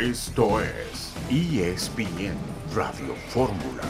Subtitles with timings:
[0.00, 2.36] Esto es ESPN
[2.72, 3.82] Radio Fórmula.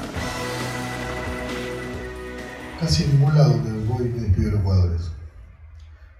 [2.80, 5.02] Casi en ningún lado donde voy me despido de los jugadores.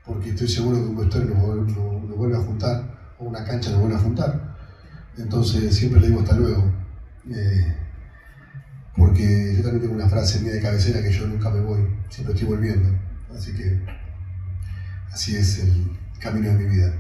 [0.05, 3.97] Porque estoy seguro que un vestuario nos, vuelve a juntar, o una cancha nos vuelve
[3.97, 4.59] a juntar.
[5.17, 6.71] Entonces siempre le digo hasta luego.
[7.31, 7.75] Eh,
[8.95, 11.81] porque yo también tengo una frase mía de cabecera que yo nunca me voy,
[12.11, 12.91] siempre estoy volviendo.
[13.35, 13.81] Así que
[15.11, 16.93] así es el camino de mi vida.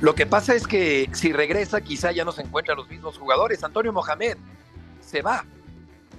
[0.00, 3.62] Lo que pasa es que si regresa quizá ya no se encuentran los mismos jugadores.
[3.62, 4.38] Antonio Mohamed
[5.00, 5.44] se va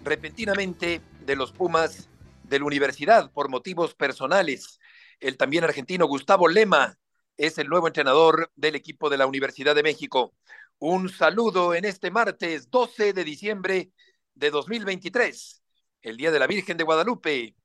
[0.03, 2.07] repentinamente de los Pumas
[2.43, 4.79] de la universidad por motivos personales.
[5.19, 6.95] El también argentino Gustavo Lema
[7.37, 10.35] es el nuevo entrenador del equipo de la Universidad de México.
[10.77, 13.91] Un saludo en este martes 12 de diciembre
[14.35, 15.63] de 2023,
[16.03, 17.55] el Día de la Virgen de Guadalupe.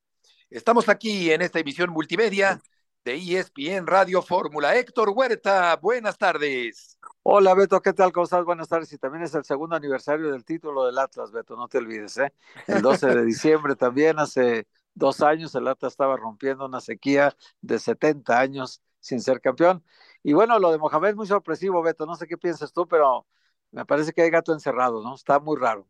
[0.49, 2.63] Estamos aquí en esta emisión multimedia
[3.07, 4.75] de ESPN Radio Fórmula.
[4.75, 6.99] Héctor Huerta, buenas tardes.
[7.23, 8.11] Hola Beto, ¿qué tal?
[8.11, 8.45] ¿Cómo estás?
[8.45, 8.93] Buenas tardes.
[8.93, 12.33] Y también es el segundo aniversario del título del Atlas, Beto, no te olvides, ¿eh?
[12.67, 17.79] El 12 de diciembre también, hace dos años, el Atlas estaba rompiendo una sequía de
[17.79, 19.85] 70 años sin ser campeón.
[20.25, 23.25] Y bueno, lo de Mohamed es muy sorpresivo, Beto, no sé qué piensas tú, pero
[23.71, 25.15] me parece que hay gato encerrado, ¿no?
[25.15, 25.87] Está muy raro.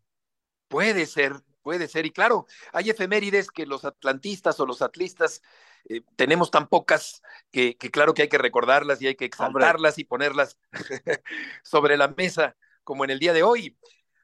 [0.68, 1.32] Puede ser,
[1.66, 2.06] puede ser.
[2.06, 5.42] Y claro, hay efemérides que los atlantistas o los atlistas
[5.88, 10.04] eh, tenemos tan pocas que, claro que hay que recordarlas y hay que exaltarlas y
[10.04, 10.60] ponerlas
[11.64, 13.76] sobre la mesa, como en el día de hoy.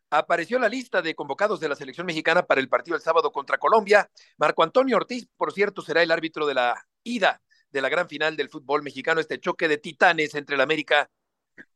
[0.08, 3.58] Apareció la lista de convocados de la selección mexicana para el partido el sábado contra
[3.58, 4.08] Colombia.
[4.36, 8.36] Marco Antonio Ortiz, por cierto, será el árbitro de la ida de la gran final
[8.36, 11.10] del fútbol mexicano, este choque de titanes entre el América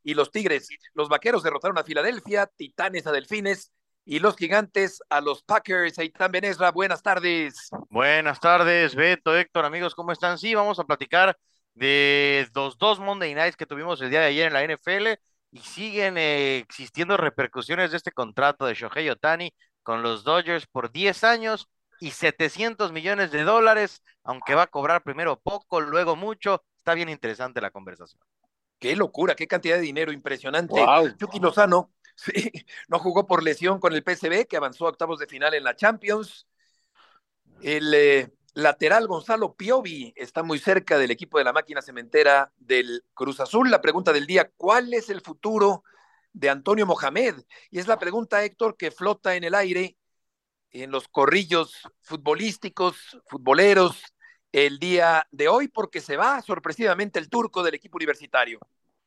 [0.04, 0.68] y los Tigres.
[0.94, 3.72] Los vaqueros derrotaron a Filadelfia, Titanes a Delfines
[4.06, 5.98] y los gigantes a los Packers.
[5.98, 7.68] Eitan Benesra, buenas tardes.
[7.90, 10.38] Buenas tardes, Beto, Héctor, amigos, ¿cómo están?
[10.38, 11.36] Sí, vamos a platicar
[11.74, 15.58] de los dos Monday Nights que tuvimos el día de ayer en la NFL y
[15.58, 21.24] siguen eh, existiendo repercusiones de este contrato de Shohei Otani con los Dodgers por 10
[21.24, 26.62] años y 700 millones de dólares, aunque va a cobrar primero poco, luego mucho.
[26.76, 28.22] Está bien interesante la conversación.
[28.78, 30.84] Qué locura, qué cantidad de dinero impresionante.
[31.18, 32.50] Chucky Lozano Sí,
[32.88, 35.76] no jugó por lesión con el PSV, que avanzó a octavos de final en la
[35.76, 36.46] Champions.
[37.60, 43.04] El eh, lateral Gonzalo Piovi está muy cerca del equipo de la máquina cementera del
[43.12, 43.70] Cruz Azul.
[43.70, 45.84] La pregunta del día, ¿cuál es el futuro
[46.32, 47.34] de Antonio Mohamed?
[47.70, 49.98] Y es la pregunta, Héctor, que flota en el aire
[50.70, 54.02] en los corrillos futbolísticos, futboleros,
[54.52, 58.58] el día de hoy, porque se va sorpresivamente el turco del equipo universitario.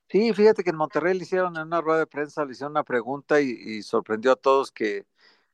[0.10, 2.84] Sí, fíjate que en Monterrey le hicieron en una rueda de prensa, le hicieron una
[2.84, 5.06] pregunta y, sorprendió a todos que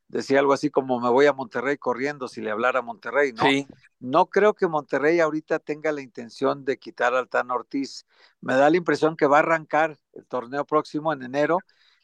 [0.07, 3.43] decía algo así como me voy a Monterrey corriendo si le hablara a Monterrey, ¿no?
[3.43, 3.67] Sí.
[3.99, 8.05] No creo que Monterrey ahorita tenga la intención de quitar al Tan Ortiz.
[8.39, 11.59] Me da la impresión que va a arrancar el torneo próximo en enero,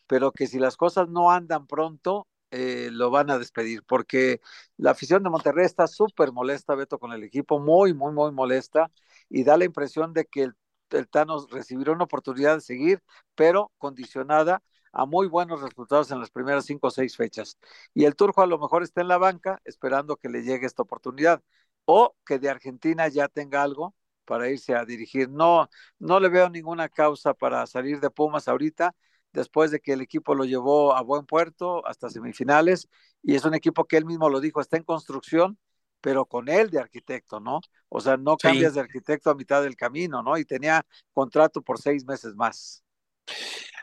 [0.08, 4.42] pero que si las cosas no andan pronto, eh, lo van a despedir, porque
[4.76, 8.92] la afición de Monterrey está súper molesta, Beto, con el equipo, muy, muy, muy molesta,
[9.30, 10.56] y da la impresión de que el
[10.98, 13.04] el Thanos recibirá una oportunidad de seguir,
[13.36, 14.62] pero condicionada
[14.94, 17.58] a muy buenos resultados en las primeras cinco o seis fechas.
[17.94, 20.84] Y el Turco a lo mejor está en la banca esperando que le llegue esta
[20.84, 21.42] oportunidad
[21.86, 25.30] o que de Argentina ya tenga algo para irse a dirigir.
[25.30, 25.70] No,
[26.00, 28.96] no le veo ninguna causa para salir de Pumas ahorita,
[29.34, 32.88] después de que el equipo lo llevó a buen puerto hasta semifinales
[33.24, 35.58] y es un equipo que él mismo lo dijo, está en construcción
[36.02, 37.62] pero con él de arquitecto, ¿no?
[37.90, 40.38] O sea, no cambias de arquitecto a mitad del camino, ¿no?
[40.38, 42.84] Y tenía contrato por seis meses más.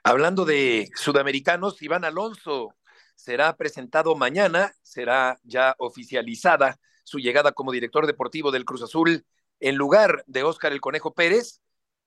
[0.02, 2.74] Hablando de sudamericanos, Iván Alonso
[3.14, 9.24] será presentado mañana, será ya oficializada su llegada como director deportivo del Cruz Azul
[9.60, 11.60] en lugar de Óscar el Conejo Pérez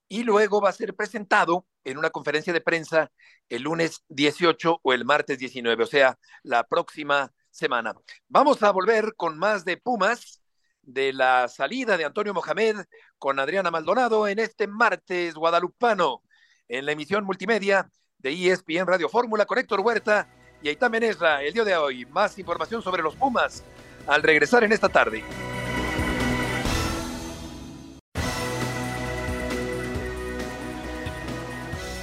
[0.08, 3.12] y luego va a ser presentado en una conferencia de prensa
[3.50, 7.94] el lunes 18 o el martes 19, o sea, la próxima semana.
[8.28, 10.42] Vamos a volver con más de Pumas,
[10.82, 12.78] de la salida de Antonio Mohamed
[13.18, 16.24] con Adriana Maldonado en este martes guadalupano,
[16.68, 20.28] en la emisión multimedia de ESPN Radio Fórmula con Héctor Huerta
[20.64, 22.06] y Aitá Menesra el día de hoy.
[22.06, 23.64] Más información sobre los Pumas
[24.08, 25.24] al regresar en esta tarde.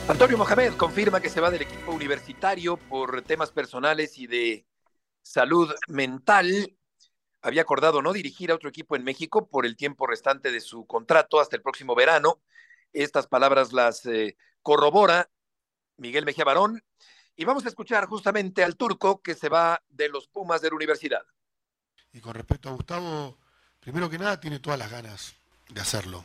[0.09, 4.65] Antonio Mohamed confirma que se va del equipo universitario por temas personales y de
[5.23, 6.77] salud mental.
[7.43, 10.87] Había acordado no dirigir a otro equipo en México por el tiempo restante de su
[10.87, 12.41] contrato hasta el próximo verano.
[12.93, 15.31] Estas palabras las eh, corrobora
[15.97, 16.83] Miguel Mejía Barón.
[17.37, 20.77] Y vamos a escuchar justamente al turco que se va de los Pumas de la
[20.77, 21.23] universidad.
[22.13, 23.39] Y con respecto a Gustavo,
[23.81, 25.35] primero que nada tiene todas las ganas
[25.69, 26.25] de hacerlo.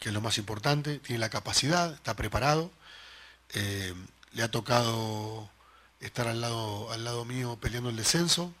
[0.00, 2.70] que es lo más importante, tiene la capacidad, está preparado.
[3.54, 3.94] Eh,
[4.32, 5.48] le ha tocado
[6.04, 8.52] estar al lado, al lado mío peleando el descenso,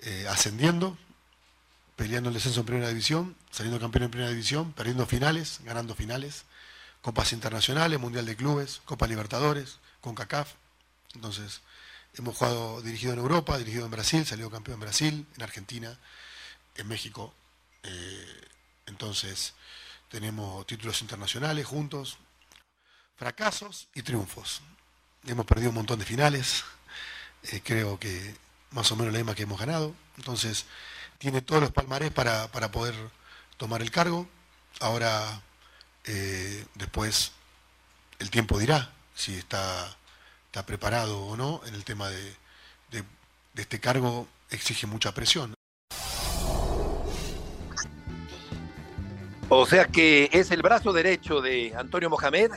[0.00, 0.98] eh, ascendiendo,
[1.96, 6.44] peleando el descenso en primera división, saliendo campeón en primera división, perdiendo finales, ganando finales,
[7.02, 10.54] copas internacionales, mundial de clubes, Copa Libertadores, con CACAF.
[11.14, 11.60] Entonces,
[12.14, 15.98] hemos jugado dirigido en Europa, dirigido en Brasil, salido campeón en Brasil, en Argentina,
[16.76, 17.34] en México.
[17.82, 18.48] Eh,
[18.86, 19.54] entonces,
[20.08, 22.18] tenemos títulos internacionales juntos,
[23.16, 24.62] fracasos y triunfos.
[25.26, 26.64] Hemos perdido un montón de finales,
[27.44, 28.34] eh, creo que
[28.72, 29.94] más o menos la misma que hemos ganado.
[30.16, 30.66] Entonces,
[31.18, 32.94] tiene todos los palmarés para, poder
[33.56, 34.28] tomar el cargo.
[34.80, 35.42] Ahora,
[36.04, 37.32] eh, después,
[38.18, 39.96] el tiempo dirá si está,
[40.46, 42.34] está, preparado o no en el tema de
[43.54, 45.54] este cargo, exige mucha presión.
[49.54, 52.52] O sea que es el brazo derecho de Antonio Mohamed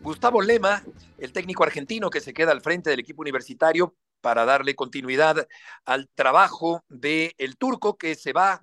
[0.00, 0.82] Gustavo Lema,
[1.18, 5.46] el técnico argentino que se queda al frente del equipo universitario para darle continuidad
[5.84, 8.60] al trabajo del el turco que se va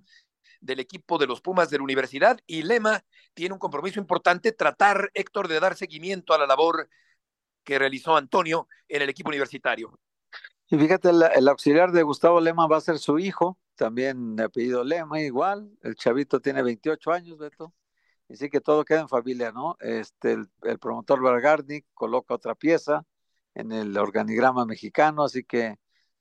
[0.61, 3.03] del equipo de los Pumas de la universidad y Lema
[3.33, 6.87] tiene un compromiso importante, tratar, Héctor, de dar seguimiento a la labor
[7.63, 9.97] que realizó Antonio en el equipo universitario.
[10.69, 14.83] Y fíjate, el, auxiliar de Gustavo Lema va a ser su hijo, también de apellido
[14.83, 15.69] Lema, igual.
[15.81, 17.73] El chavito tiene 28 años, Beto.
[18.33, 19.77] Y sí que todo queda en familia, ¿no?
[19.79, 20.33] Este,
[20.63, 23.05] el, promotor Bergardi coloca otra pieza
[23.53, 25.77] en el organigrama mexicano, así que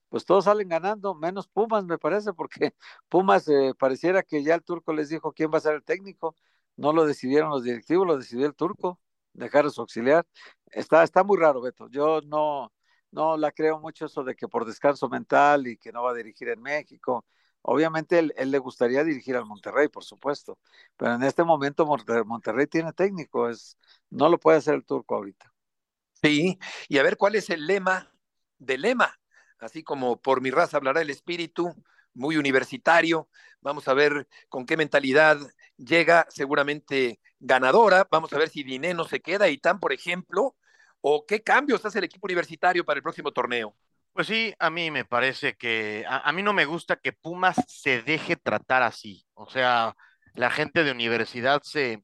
[0.09, 2.75] pues todos salen ganando, menos Pumas me parece, porque
[3.09, 6.35] Pumas eh, pareciera que ya el turco les dijo quién va a ser el técnico,
[6.77, 8.99] no lo decidieron los directivos, lo decidió el turco,
[9.33, 10.27] dejar a su auxiliar.
[10.67, 11.89] Está, está muy raro, Beto.
[11.89, 12.71] Yo no,
[13.09, 16.13] no la creo mucho eso de que por descanso mental y que no va a
[16.13, 17.25] dirigir en México.
[17.63, 20.59] Obviamente él, le gustaría dirigir al Monterrey, por supuesto,
[20.97, 23.77] pero en este momento Monterrey, tiene técnico, es,
[24.09, 25.51] no lo puede hacer el turco ahorita.
[26.21, 28.11] Sí, y a ver cuál es el lema
[28.57, 29.17] de lema,
[29.59, 31.73] así como por mi raza hablará el espíritu,
[32.13, 33.29] muy universitario,
[33.61, 35.37] vamos a ver con qué mentalidad
[35.77, 40.55] llega, seguramente ganadora, vamos a ver si Dineno se queda y tan, por ejemplo,
[40.99, 43.73] o qué cambios hace el equipo universitario para el próximo torneo.
[44.13, 48.03] Pues sí, a mí me parece que, a, mí no me gusta que Pumas se
[48.03, 49.25] deje tratar así.
[49.33, 49.95] O sea,
[50.35, 52.03] la gente de universidad se,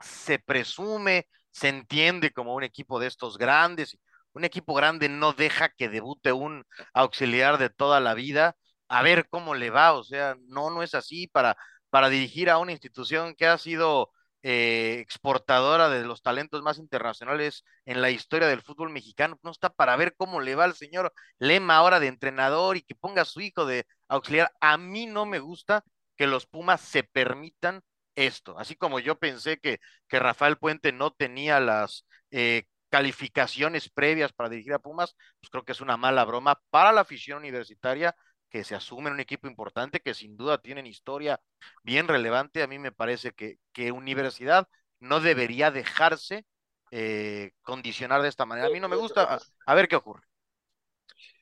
[0.00, 3.98] se presume, se entiende como un equipo de estos grandes.
[4.34, 8.56] Un equipo grande no deja que debute un auxiliar de toda la vida
[8.88, 9.94] a ver cómo le va.
[9.94, 11.56] O sea, no, no es así para,
[11.90, 14.12] para dirigir a una institución que ha sido
[14.46, 19.70] eh, exportadora de los talentos más internacionales en la historia del fútbol mexicano, no está
[19.70, 23.24] para ver cómo le va al señor Lema ahora de entrenador y que ponga a
[23.24, 24.52] su hijo de auxiliar.
[24.60, 25.82] A mí no me gusta
[26.16, 27.80] que los Pumas se permitan
[28.16, 34.34] esto, así como yo pensé que, que Rafael Puente no tenía las eh, calificaciones previas
[34.34, 38.14] para dirigir a Pumas, pues creo que es una mala broma para la afición universitaria
[38.54, 41.40] que se asumen un equipo importante, que sin duda tienen historia
[41.82, 42.62] bien relevante.
[42.62, 44.68] A mí me parece que, que Universidad
[45.00, 46.46] no debería dejarse
[46.92, 48.68] eh, condicionar de esta manera.
[48.68, 49.40] A mí no me gusta.
[49.66, 50.22] A, ver qué ocurre.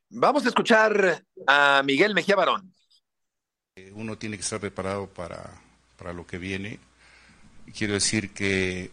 [0.08, 2.74] Vamos a escuchar a Miguel Mejía Barón.
[3.92, 5.60] Uno tiene que estar preparado para,
[5.98, 6.80] para lo que viene.
[7.76, 8.90] Quiero decir que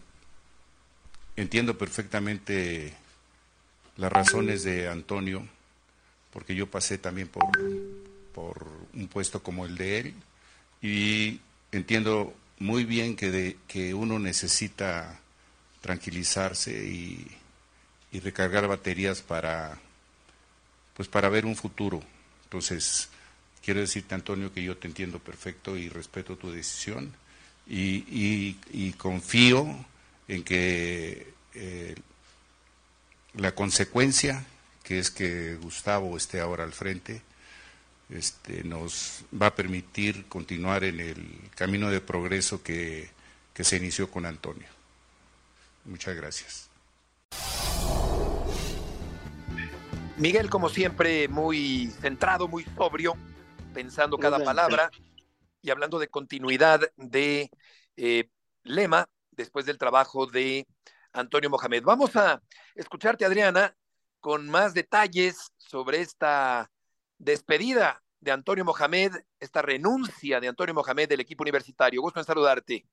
[1.36, 2.92] entiendo perfectamente
[3.96, 5.48] las razones de Antonio,
[6.30, 7.44] porque yo pasé también por,
[8.34, 10.14] por un puesto como el de él
[10.82, 11.40] y
[11.72, 15.20] entiendo muy bien que, de, que uno necesita
[15.80, 17.26] tranquilizarse y,
[18.12, 19.78] y, recargar baterías para,
[20.94, 22.02] pues para ver un futuro.
[22.44, 23.08] Entonces,
[23.64, 27.12] quiero decirte, Antonio, que yo te entiendo perfecto y respeto tu decisión
[27.66, 29.86] y, y, confío
[30.28, 31.94] en que eh,
[33.34, 34.44] la consecuencia,
[34.82, 37.22] que es que Gustavo esté ahora al frente,
[38.12, 43.10] este, nos va a permitir continuar en el camino de progreso que,
[43.54, 44.68] que se inició con Antonio.
[45.84, 46.70] Muchas gracias.
[50.16, 53.16] Miguel, como siempre, muy centrado, muy sobrio,
[53.72, 54.90] pensando cada palabra
[55.62, 57.50] y hablando de continuidad de
[57.96, 58.28] eh,
[58.62, 60.66] Lema después del trabajo de
[61.12, 61.82] Antonio Mohamed.
[61.84, 62.42] Vamos a
[62.74, 63.74] escucharte, Adriana,
[64.20, 66.70] con más detalles sobre esta
[67.20, 72.00] despedida de Antonio Mohamed, esta renuncia de Antonio Mohamed del equipo universitario.
[72.00, 72.86] Gusto en saludarte.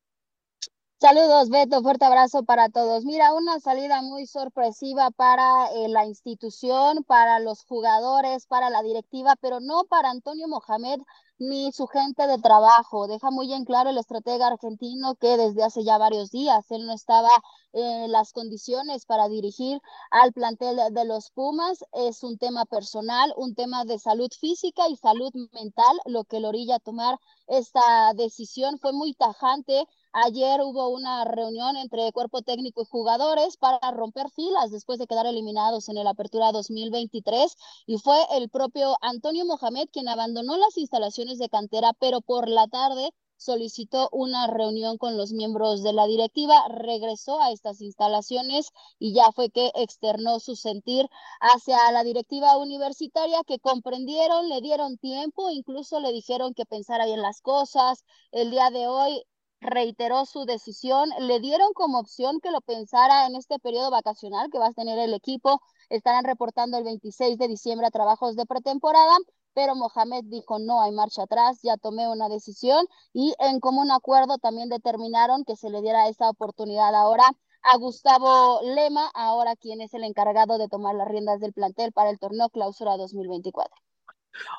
[0.99, 3.05] Saludos, Beto, fuerte abrazo para todos.
[3.05, 9.35] Mira, una salida muy sorpresiva para eh, la institución, para los jugadores, para la directiva,
[9.39, 10.99] pero no para Antonio Mohamed,
[11.37, 13.07] ni su gente de trabajo.
[13.07, 16.93] Deja muy en claro el estratega argentino que desde hace ya varios días él no
[16.93, 17.29] estaba
[17.73, 21.85] en las condiciones para dirigir al plantel de los Pumas.
[21.93, 26.49] Es un tema personal, un tema de salud física y salud mental, lo que lo
[26.49, 28.79] orilla a tomar esta decisión.
[28.79, 29.85] Fue muy tajante
[30.19, 35.27] Ayer hubo una reunión entre cuerpo técnico y jugadores para romper filas después de quedar
[35.27, 37.55] eliminados en el Apertura 2023
[37.85, 42.67] y fue el propio Antonio Mohamed quien abandonó las instalaciones de cantera, pero por la
[42.67, 49.13] tarde solicitó una reunión con los miembros de la directiva, regresó a estas instalaciones y
[49.13, 51.07] ya fue que externó su sentir
[51.41, 57.21] hacia la directiva universitaria que comprendieron, le dieron tiempo, incluso le dijeron que pensara bien
[57.21, 58.03] las cosas.
[58.31, 59.23] El día de hoy
[59.59, 64.59] reiteró su decisión, le dieron como opción que lo pensara en este periodo vacacional que
[64.59, 69.17] va a tener el equipo, estarán reportando el 26 de diciembre a trabajos de pretemporada,
[69.53, 74.37] pero Mohamed dijo no hay marcha atrás, ya tomé una decisión y en común acuerdo
[74.37, 77.25] también determinaron que se le diera esa oportunidad ahora
[77.63, 82.11] a Gustavo Lema, ahora quien es el encargado de tomar las riendas del plantel para
[82.11, 83.75] el torneo clausura 2024.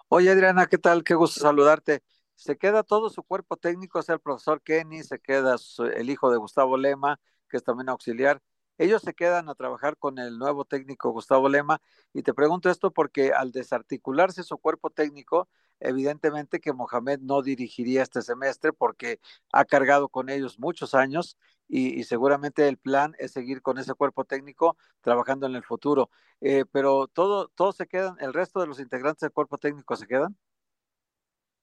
[0.08, 1.04] Oye Adriana, ¿qué tal?
[1.04, 2.02] Qué gusto saludarte
[2.38, 5.56] se queda todo su cuerpo técnico, o sea, el profesor Kenny, se queda
[5.96, 7.18] el hijo de Gustavo Lema,
[7.48, 8.40] que es también auxiliar.
[8.78, 11.80] Ellos se quedan a trabajar con el nuevo técnico Gustavo Lema.
[12.12, 15.48] Y te pregunto esto porque al desarticularse su cuerpo técnico,
[15.80, 19.18] evidentemente que Mohamed no dirigiría este semestre porque
[19.52, 24.24] ha cargado con ellos muchos años y, seguramente el plan es seguir con ese cuerpo
[24.24, 26.08] técnico trabajando en el futuro.
[26.40, 30.06] Eh, pero todo, todos se quedan, el resto de los integrantes del cuerpo técnico se
[30.06, 30.36] quedan.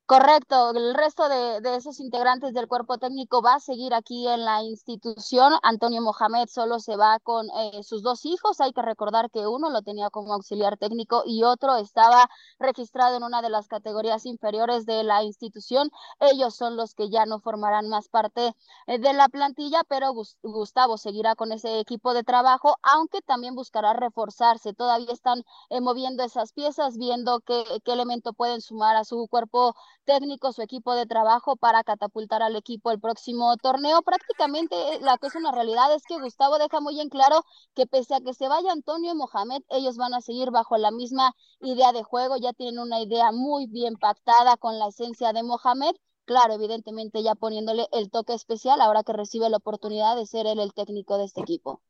[0.08, 4.62] Correcto, el resto de, esos integrantes del cuerpo técnico va a seguir aquí en la
[4.62, 5.54] institución.
[5.64, 8.62] Antonio Mohamed solo se va con eh, sus dos hijos.
[8.62, 13.24] Hay que recordar que uno lo tenía como auxiliar técnico y otro estaba registrado en
[13.24, 15.90] una de las categorías inferiores de la institución.
[16.20, 21.00] Ellos son los que ya no formarán más parte eh, de la plantilla, pero Gustavo
[21.00, 24.76] seguirá con ese equipo de trabajo, aunque también buscará reforzarse.
[24.76, 29.74] Todavía están eh, moviendo esas piezas, viendo qué, qué elemento pueden sumar a su cuerpo
[30.06, 34.02] técnico, su equipo de trabajo para catapultar al equipo el próximo torneo.
[34.02, 37.44] Prácticamente eh, la que es una realidad es que Gustavo deja muy en claro
[37.74, 40.92] que pese a que se vaya Antonio y Mohamed, ellos van a seguir bajo la
[40.92, 45.44] misma idea de juego, ya tienen una idea muy bien pactada con la esencia de
[45.44, 45.96] Mohamed.
[46.26, 50.60] Claro, evidentemente ya poniéndole el toque especial ahora que recibe la oportunidad de ser él
[50.60, 51.82] el técnico de este equipo.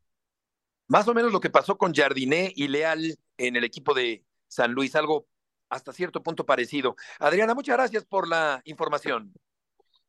[0.87, 4.73] Más o menos lo que pasó con Jardiné y Leal en el equipo de San
[4.73, 5.27] Luis, algo
[5.69, 6.95] hasta cierto punto parecido.
[7.19, 9.33] Adriana, muchas gracias por la información.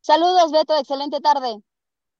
[0.01, 1.61] Saludos, Beto, excelente tarde.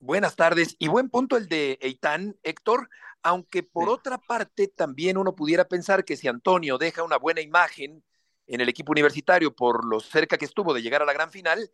[0.00, 2.88] Buenas tardes y buen punto el de Eitan, Héctor,
[3.22, 8.04] aunque por otra parte también uno pudiera pensar que si Antonio deja una buena imagen
[8.46, 11.70] en el equipo universitario por lo cerca que estuvo de llegar a la gran final,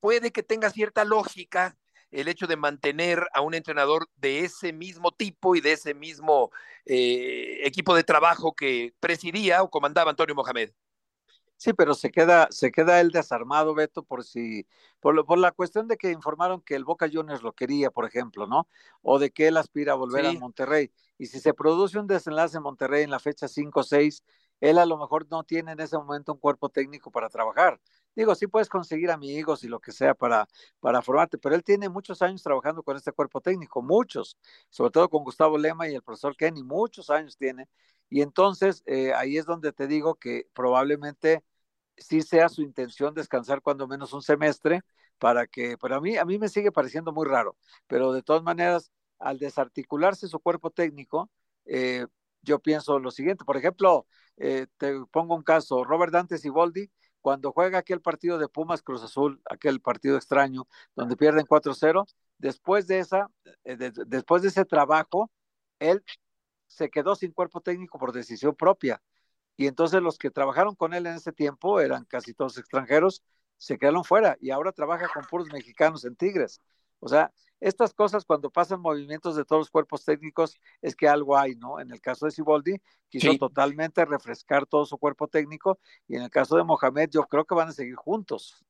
[0.00, 1.76] puede que tenga cierta lógica
[2.10, 6.50] el hecho de mantener a un entrenador de ese mismo tipo y de ese mismo
[6.86, 10.70] eh, equipo de trabajo que presidía o comandaba Antonio Mohamed.
[11.58, 14.64] Sí, pero se queda, se queda él desarmado, Beto, por si,
[15.00, 18.06] por, lo, por la cuestión de que informaron que el Boca Juniors lo quería, por
[18.06, 18.68] ejemplo, ¿no?
[19.02, 20.92] O de que él aspira a volver a Monterrey.
[21.18, 24.22] Y si se produce un desenlace en Monterrey en la fecha 5 o 6,
[24.60, 27.80] él a lo mejor no tiene en ese momento un cuerpo técnico para trabajar.
[28.14, 30.48] Digo, sí puedes conseguir amigos y lo que sea para,
[30.78, 34.36] para formarte, pero él tiene muchos años trabajando con este cuerpo técnico, muchos,
[34.70, 37.68] sobre todo con Gustavo Lema y el profesor Kenny, muchos años tiene.
[38.10, 41.44] Y entonces eh, ahí es donde te digo que probablemente
[41.98, 44.82] sí sea su intención descansar cuando menos un semestre
[45.18, 48.42] para que, pero a mí, a mí me sigue pareciendo muy raro, pero de todas
[48.42, 51.30] maneras, al desarticularse su cuerpo técnico,
[51.64, 52.06] eh,
[52.42, 56.90] yo pienso lo siguiente, por ejemplo, eh, te pongo un caso, Robert Dante Siboldi,
[57.20, 62.06] cuando juega aquel partido de Pumas Cruz Azul, aquel partido extraño, donde pierden 4-0,
[62.38, 63.28] después de esa,
[64.06, 65.30] después de ese trabajo,
[65.80, 66.02] él
[66.68, 69.02] se quedó sin cuerpo técnico por decisión propia.
[69.58, 73.24] Y entonces los que trabajaron con él en ese tiempo eran casi todos extranjeros,
[73.56, 76.62] se quedaron fuera y ahora trabaja con puros mexicanos en Tigres.
[77.00, 81.36] O sea, estas cosas cuando pasan movimientos de todos los cuerpos técnicos es que algo
[81.36, 81.80] hay, ¿no?
[81.80, 86.30] En el caso de Siboldi, quiso totalmente refrescar todo su cuerpo técnico y en el
[86.30, 88.64] caso de Mohamed yo creo que van a seguir juntos.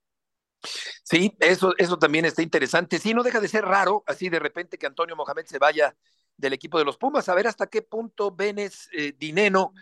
[1.02, 2.98] Sí, eso, eso también está interesante.
[2.98, 5.94] Sí, no deja de ser raro así de repente que Antonio Mohamed se vaya
[6.38, 9.74] del equipo de los Pumas, a ver hasta qué punto Benes eh, Dineno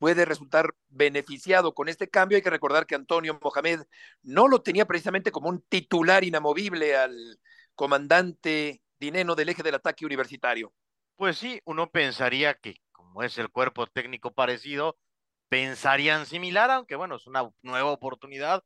[0.00, 2.34] puede resultar beneficiado con este cambio.
[2.34, 3.82] Hay que recordar que Antonio Mohamed
[4.22, 7.38] no lo tenía precisamente como un titular inamovible al
[7.76, 10.74] comandante Dineno del eje del ataque universitario.
[11.14, 14.98] Pues sí, uno pensaría que como es el cuerpo técnico parecido,
[15.48, 18.64] pensarían similar, aunque bueno, es una nueva oportunidad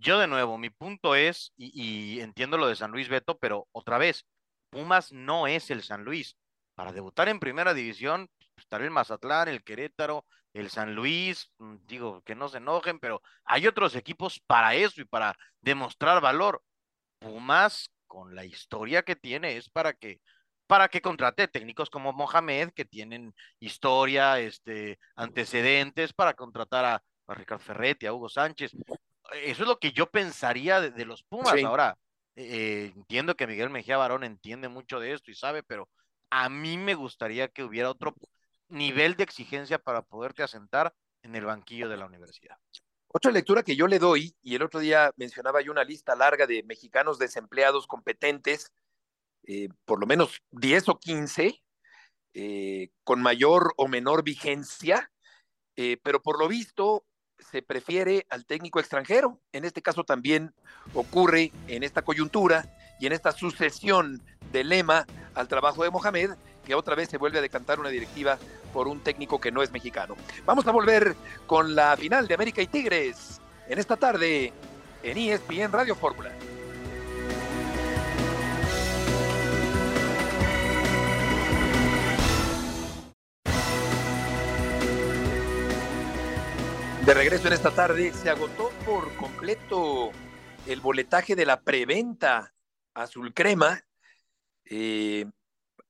[0.00, 3.98] yo de nuevo, mi punto es, y, entiendo lo de San Luis Beto, pero otra
[3.98, 4.26] vez,
[4.70, 6.36] Pumas no es el San Luis.
[6.74, 11.76] Para debutar en primera división, pues, estará el Mazatlán, el Querétaro, el San Luis, mm,
[11.86, 16.62] digo, que no se enojen, pero hay otros equipos para eso y para demostrar valor.
[17.18, 20.20] Pumas, con la historia que tiene, es para que
[20.66, 27.02] para que contrate técnicos como Mohamed, que tienen historia, este, antecedentes, para contratar a,
[27.34, 28.72] Ricardo Ferretti, a Hugo Sánchez.
[29.32, 31.60] Eso es lo que yo pensaría de, los Pumas.
[31.64, 31.96] Ahora,
[32.36, 35.88] eh, entiendo que Miguel Mejía Barón entiende mucho de esto y sabe, pero
[36.30, 38.14] a mí me gustaría que hubiera otro
[38.70, 42.56] nivel de exigencia para poderte asentar en el banquillo de la universidad.
[43.12, 46.46] Otra lectura que yo le doy, y el otro día mencionaba yo una lista larga
[46.46, 48.72] de mexicanos desempleados competentes,
[49.44, 51.60] eh, por lo menos 10 o 15,
[52.34, 55.10] eh, con mayor o menor vigencia,
[55.76, 57.04] eh, pero por lo visto
[57.50, 59.40] se prefiere al técnico extranjero.
[59.52, 60.54] En este caso también
[60.94, 62.68] ocurre en esta coyuntura
[63.00, 64.22] y en esta sucesión
[64.52, 66.32] de lema al trabajo de Mohamed,
[66.64, 68.38] que otra vez se vuelve a decantar una directiva
[68.72, 70.16] por un técnico que no es mexicano.
[70.44, 74.52] Vamos a volver con la final de América y Tigres en esta tarde
[75.02, 76.30] en ESPN Radio Fórmula.
[87.06, 90.12] De regreso en esta tarde, se agotó por completo
[90.66, 92.52] el boletaje de la preventa
[92.94, 93.82] azul crema.
[94.64, 95.26] Eh,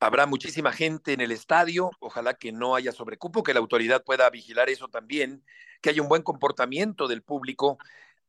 [0.01, 4.29] habrá muchísima gente en el estadio, ojalá que no haya sobrecupo, que la autoridad pueda
[4.31, 5.45] vigilar eso también,
[5.83, 7.79] que haya un buen comportamiento del público.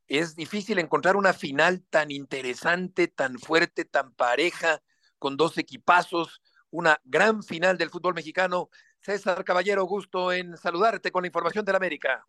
[0.06, 4.82] Es difícil encontrar una final tan interesante, tan fuerte, tan pareja,
[5.18, 8.68] con dos equipazos, una gran final del fútbol mexicano.
[9.00, 12.24] César Caballero, gusto en saludarte con la información del América.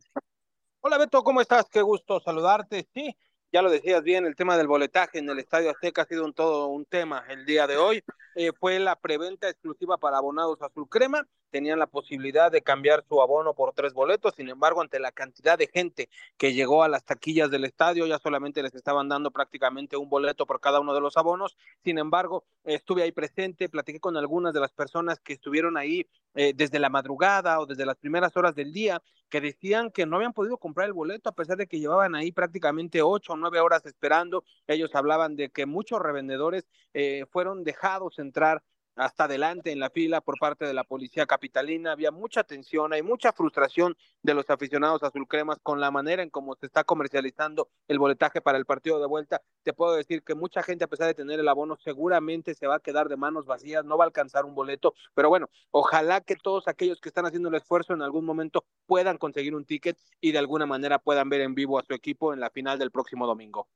[0.80, 1.70] Hola Beto, ¿cómo estás?
[1.70, 2.88] Qué gusto saludarte.
[2.94, 3.16] Sí,
[3.54, 6.34] ya lo decías bien, el tema del boletaje en el Estadio Azteca ha sido un
[6.34, 8.04] todo un tema el día de hoy.
[8.34, 11.28] Eh, fue la preventa exclusiva para abonados azul crema.
[11.54, 14.34] Tenían la posibilidad de cambiar su abono por tres boletos.
[14.36, 18.18] Sin embargo, ante la cantidad de gente que llegó a las taquillas del estadio, ya
[18.18, 21.56] solamente les estaban dando prácticamente un boleto por cada uno de los abonos.
[21.84, 26.54] Sin embargo, estuve ahí presente, platiqué con algunas de las personas que estuvieron ahí eh,
[26.56, 30.34] desde la madrugada o desde las primeras horas del día, que decían que no habían
[30.34, 33.86] podido comprar el boleto a pesar de que llevaban ahí prácticamente ocho o nueve horas
[33.86, 34.44] esperando.
[34.66, 38.64] Ellos hablaban de que muchos revendedores eh, fueron dejados entrar
[38.96, 41.92] hasta adelante en la fila por parte de la policía capitalina.
[41.92, 46.56] Había mucha tensión, hay mucha frustración de los aficionados azulcremas con la manera en cómo
[46.56, 49.42] se está comercializando el boletaje para el partido de vuelta.
[49.64, 52.76] Te puedo decir que mucha gente, a pesar de tener el abono, seguramente se va
[52.76, 54.94] a quedar de manos vacías, no va a alcanzar un boleto.
[55.14, 59.18] Pero bueno, ojalá que todos aquellos que están haciendo el esfuerzo en algún momento puedan
[59.18, 62.40] conseguir un ticket y de alguna manera puedan ver en vivo a su equipo en
[62.40, 63.68] la final del próximo domingo.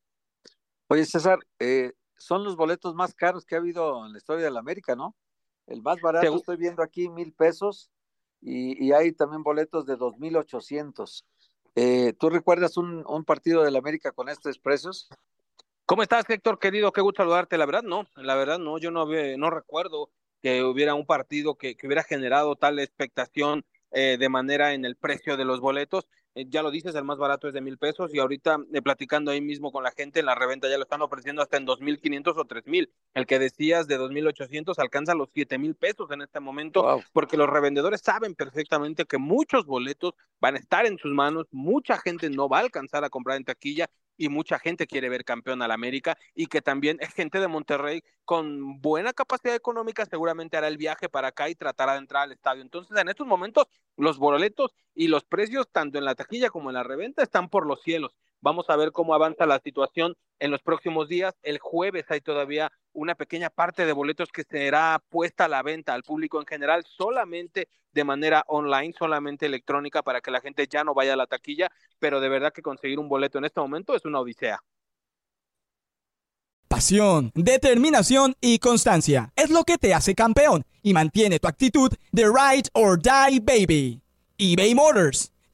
[0.90, 4.52] Oye, César, eh, son los boletos más caros que ha habido en la historia de
[4.52, 5.16] la América, ¿no?
[5.66, 7.92] El más barato estoy viendo aquí mil pesos
[8.42, 11.26] y, hay también boletos de dos mil ochocientos.
[11.76, 15.10] Eh, ¿Tú recuerdas un, partido de la América con estos precios?
[15.86, 16.92] ¿Cómo estás, Héctor, querido?
[16.92, 17.58] Qué gusto saludarte.
[17.58, 20.10] La verdad, no, la verdad, no, yo no, no recuerdo
[20.42, 24.96] que hubiera un partido que, que hubiera generado tal expectación eh, de manera en el
[24.96, 26.08] precio de los boletos.
[26.38, 29.32] Eh, ya lo dices, el más barato es de mil pesos y ahorita eh, platicando
[29.32, 31.82] ahí mismo con la gente en la reventa ya lo están ofreciendo hasta en dos
[31.82, 32.92] mil quinientos o tres mil.
[33.16, 37.02] El que decías de dos mil ochocientos alcanza los siete mil pesos en este momento
[37.12, 41.98] porque los revendedores saben perfectamente que muchos boletos van a estar en sus manos, mucha
[41.98, 45.62] gente no va a alcanzar a comprar en taquilla y mucha gente quiere ver campeón
[45.62, 50.68] al América y que también es gente de Monterrey con buena capacidad económica seguramente hará
[50.68, 52.62] el viaje para acá y tratará de entrar al estadio.
[52.62, 56.76] Entonces, en estos momentos, los boletos y los precios, tanto en la taquilla como en
[56.76, 58.16] la reventa, están por los cielos.
[58.42, 61.34] Vamos a ver cómo avanza la situación en los próximos días.
[61.42, 65.94] El jueves hay todavía una pequeña parte de boletos que será puesta a la venta
[65.94, 70.84] al público en general, solamente de manera online, solamente electrónica, para que la gente ya
[70.84, 71.70] no vaya a la taquilla,
[72.00, 74.60] pero de verdad que conseguir un boleto en este momento es una odisea.
[76.68, 82.26] Pasión, determinación y constancia es lo que te hace campeón y mantiene tu actitud de
[82.26, 84.02] ride or die baby.
[84.38, 85.32] eBay Motors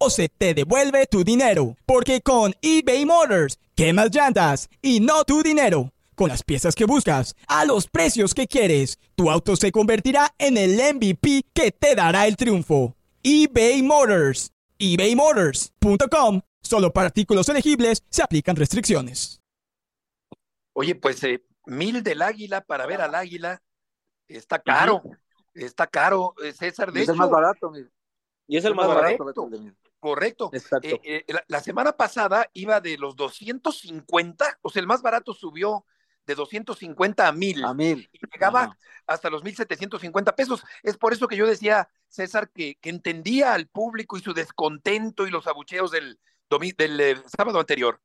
[0.00, 1.76] o se te devuelve tu dinero.
[1.86, 5.92] Porque con eBay Motors, quemas llantas y no tu dinero.
[6.16, 10.56] Con las piezas que buscas, a los precios que quieres, tu auto se convertirá en
[10.56, 12.96] el MVP que te dará el triunfo.
[13.22, 14.50] eBay Motors.
[14.78, 16.40] ebaymotors.com.
[16.62, 19.40] Solo para artículos elegibles se aplican restricciones.
[20.72, 23.62] Oye, pues eh, mil del águila para ver al águila
[24.28, 25.02] está caro.
[25.54, 26.92] Está caro, eh, César.
[26.92, 27.72] De es el más barato,
[28.46, 29.50] Y es el más, barato.
[30.00, 30.50] Correcto.
[30.82, 35.84] Eh, la, semana pasada iba de los 250, o sea, el más barato subió
[36.26, 37.64] de 250 a 1000.
[37.64, 38.10] A 1000.
[38.12, 40.64] Y llegaba hasta los 1750 pesos.
[40.82, 45.26] Es por eso que yo decía, César, que, que entendía al público y su descontento
[45.26, 46.18] y los abucheos del,
[46.76, 48.00] del sábado anterior.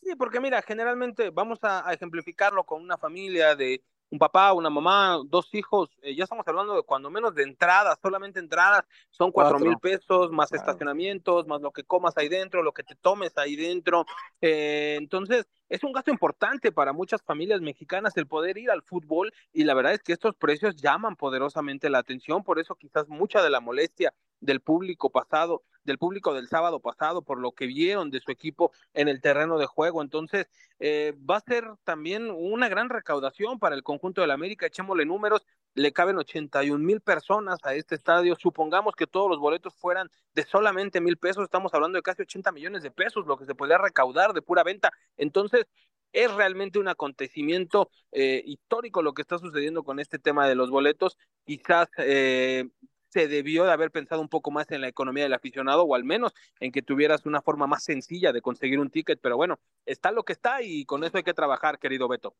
[0.00, 5.20] Sí, porque mira, generalmente vamos a, ejemplificarlo con una familia de un papá, una mamá,
[5.26, 9.58] dos hijos, eh, ya estamos hablando de cuando menos de entradas, solamente entradas son cuatro
[9.58, 13.56] mil pesos, más estacionamientos, más lo que comas ahí dentro, lo que te tomes ahí
[13.56, 14.06] dentro.
[14.40, 19.32] Eh, entonces, es un gasto importante para muchas familias mexicanas el poder ir al fútbol
[19.52, 23.42] y la verdad es que estos precios llaman poderosamente la atención, por eso quizás mucha
[23.42, 28.10] de la molestia del público pasado, del público del sábado pasado, por lo que vieron
[28.10, 30.02] de su equipo en el terreno de juego.
[30.02, 34.66] Entonces, eh, va a ser también una gran recaudación para el conjunto del América.
[34.66, 35.46] Echémosle números,
[35.78, 38.36] le caben 81 mil personas a este estadio.
[38.36, 42.52] Supongamos que todos los boletos fueran de solamente mil pesos, estamos hablando de casi 80
[42.52, 44.92] millones de pesos, lo que se podría recaudar de pura venta.
[45.16, 45.66] Entonces,
[46.12, 50.70] es realmente un acontecimiento eh, histórico lo que está sucediendo con este tema de los
[50.70, 51.18] boletos.
[51.44, 52.64] Quizás eh,
[53.08, 56.04] se debió de haber pensado un poco más en la economía del aficionado o al
[56.04, 60.12] menos en que tuvieras una forma más sencilla de conseguir un ticket, pero bueno, está
[60.12, 62.34] lo que está y con eso hay que trabajar, querido Beto.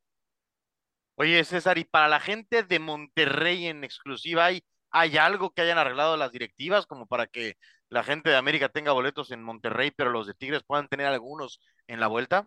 [1.20, 5.76] Oye, César, y para la gente de Monterrey en exclusiva, ¿hay, ¿hay algo que hayan
[5.76, 7.56] arreglado las directivas como para que
[7.88, 11.60] la gente de América tenga boletos en Monterrey, pero los de Tigres puedan tener algunos
[11.88, 12.46] en la vuelta?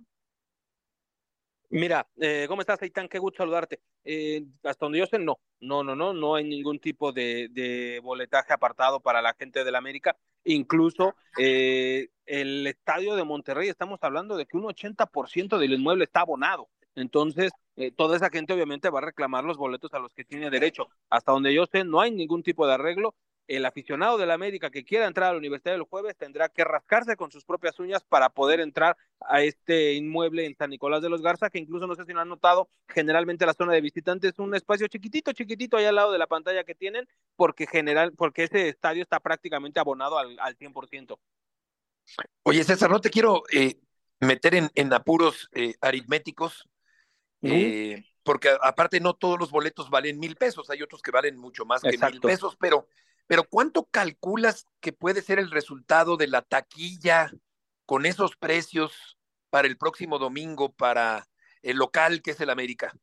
[1.69, 3.10] Mira, eh, ¿cómo estás, Aitán?
[3.10, 3.81] Qué gusto saludarte.
[4.05, 8.53] Eh, hasta donde yo sé, no, no, no, no, no hay ningún tipo de, boletaje
[8.53, 10.15] apartado para la gente del América.
[10.45, 16.21] Incluso eh, el estadio de Monterrey, estamos hablando de que un 80% del inmueble está
[16.21, 16.69] abonado.
[16.95, 20.49] Entonces, eh, toda esa gente obviamente va a reclamar los boletos a los que tiene
[20.49, 20.89] derecho.
[21.10, 23.15] Hasta donde yo sé, no hay ningún tipo de arreglo
[23.47, 26.63] el aficionado de la América que quiera entrar a la Universidad del Jueves tendrá que
[26.63, 31.10] rascarse con sus propias uñas para poder entrar a este inmueble en San Nicolás de
[31.10, 34.34] los Garza, que incluso no sé si lo han notado, generalmente la zona de visitantes
[34.34, 38.13] es un espacio chiquitito, chiquitito ahí al lado de la pantalla que tienen, porque general,
[38.13, 41.17] porque ese estadio está prácticamente abonado al, al 100%.
[42.43, 43.75] Oye, César, no te quiero eh,
[44.19, 46.67] meter en, en apuros eh, aritméticos,
[47.41, 51.65] eh, porque aparte no todos los boletos valen mil pesos, hay otros que valen mucho
[51.65, 52.88] más que mil pesos, pero
[53.32, 57.32] pero ¿cuánto calculas que puede ser el resultado de la taquilla
[57.86, 59.17] con esos precios
[59.49, 61.27] para el próximo domingo para
[61.62, 62.93] el local que es el América?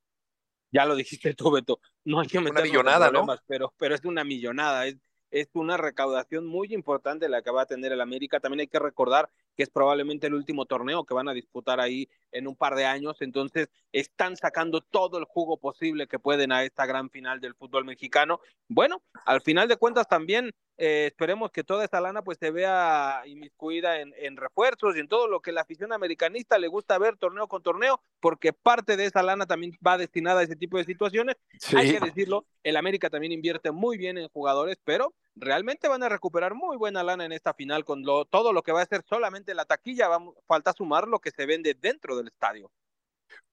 [0.71, 1.81] Ya lo dijiste tú, Beto.
[2.05, 3.27] No hay que meter una millonada, ¿no?
[3.47, 4.87] Pero, pero es una millonada.
[4.87, 4.99] Es,
[5.31, 8.39] es una recaudación muy importante la que va a tener el América.
[8.39, 12.09] También hay que recordar que es probablemente el último torneo que van a disputar ahí
[12.31, 13.17] en un par de años.
[13.19, 17.85] Entonces, están sacando todo el jugo posible que pueden a esta gran final del fútbol
[17.85, 18.39] mexicano.
[18.69, 23.23] Bueno, al final de cuentas también eh, esperemos que toda esta lana pues se vea
[23.27, 27.17] inmiscuida en, en, refuerzos y en todo lo que la afición americanista le gusta ver
[27.17, 30.85] torneo con torneo, porque parte de esa lana también va destinada a ese tipo de
[30.85, 31.35] situaciones.
[31.77, 36.09] Hay que decirlo, el América también invierte muy bien en jugadores, pero realmente van a
[36.09, 39.05] recuperar muy buena lana en esta final con lo, todo lo que va a ser
[39.09, 42.71] solamente la taquilla, vamos, falta sumar lo que se vende dentro del estadio.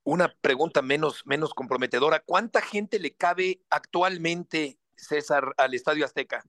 [0.03, 6.43] Una pregunta menos, menos comprometedora, ¿cuánta gente le cabe actualmente, César, al Estadio Azteca?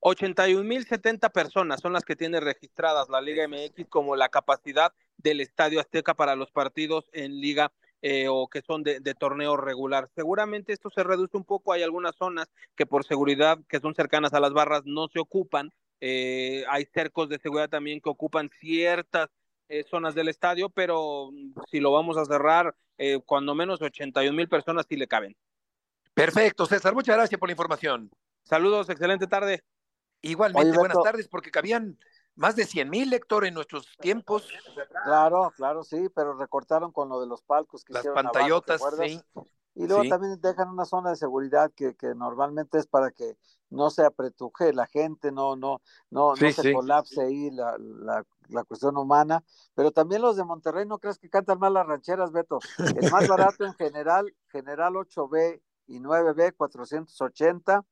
[0.00, 5.80] 81.070 personas son las que tiene registradas la Liga MX como la capacidad del Estadio
[5.80, 10.08] Azteca para los partidos en Liga eh, o que son de, torneo regular.
[10.14, 11.72] Seguramente esto se reduce un poco.
[11.72, 15.72] Hay algunas zonas que por seguridad, que son cercanas a las barras, no se ocupan.
[16.00, 19.28] Eh, hay cercos de seguridad también que ocupan ciertas
[19.68, 21.30] eh, zonas del estadio, pero
[21.70, 22.74] si lo vamos a cerrar,
[23.26, 25.36] cuando menos 81 mil personas sí le caben.
[26.14, 26.94] Perfecto, César.
[26.94, 28.10] Muchas gracias por la información.
[28.42, 29.62] Saludos, excelente tarde.
[30.20, 31.96] Igualmente, buenas tardes, porque cabían
[32.38, 34.48] más de 100 mil, Héctor, en nuestros tiempos.
[35.04, 39.20] Claro, claro, sí, pero recortaron con lo de los palcos que Las pantallotas, sí.
[39.74, 43.36] Y luego también dejan una zona de seguridad que, que, normalmente es para que
[43.70, 48.64] no se apretuje la gente, no, no, no, no se colapse ahí la, la, la,
[48.64, 49.44] cuestión humana.
[49.74, 52.58] Pero también los de Monterrey, ¿no crees que cantan mal las rancheras, Beto?
[52.78, 57.84] El más barato en general, general 8B y 9B, 480.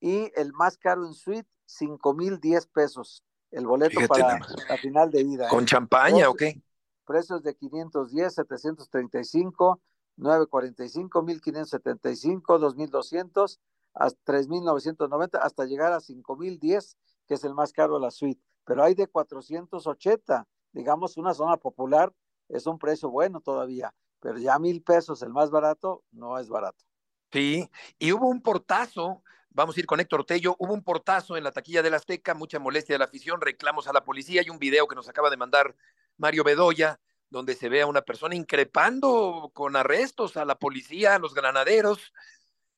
[0.00, 3.22] Y el más caro en suite, cinco mil diez pesos.
[3.50, 5.48] El boleto para la final de ida.
[5.48, 6.60] ¿Con champaña o qué?
[7.04, 9.80] Precios de 510, 735,
[10.16, 13.60] 945, 1575, 2200,
[13.94, 18.40] a 3990, hasta llegar a 5010, que es el más caro de la suite.
[18.64, 22.12] Pero hay de 480, digamos, una zona popular
[22.48, 26.84] es un precio bueno todavía, pero ya mil pesos el más barato no es barato.
[27.30, 30.54] Sí, y hubo un portazo Vamos a ir con Héctor Tello.
[30.58, 33.92] Hubo un portazo en la taquilla del Azteca, mucha molestia de la afición, reclamos a
[33.92, 34.40] la policía.
[34.40, 35.74] Hay un video que nos acaba de mandar
[36.16, 41.18] Mario Bedoya, donde se ve a una persona increpando con arrestos a la policía, a
[41.18, 42.12] los granaderos.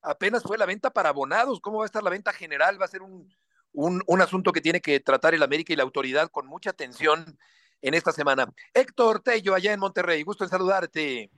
[0.02, 1.60] Apenas fue la venta para abonados.
[1.60, 2.80] ¿Cómo va a estar la venta general?
[2.80, 3.30] Va a ser un,
[3.72, 7.38] un, un asunto que tiene que tratar el América y la autoridad con mucha atención
[7.82, 8.52] en esta semana.
[8.72, 10.22] Héctor Tello, allá en Monterrey.
[10.22, 11.30] Gusto en saludarte.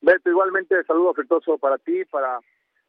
[0.00, 2.38] Beto, igualmente saludo afectuoso para ti, para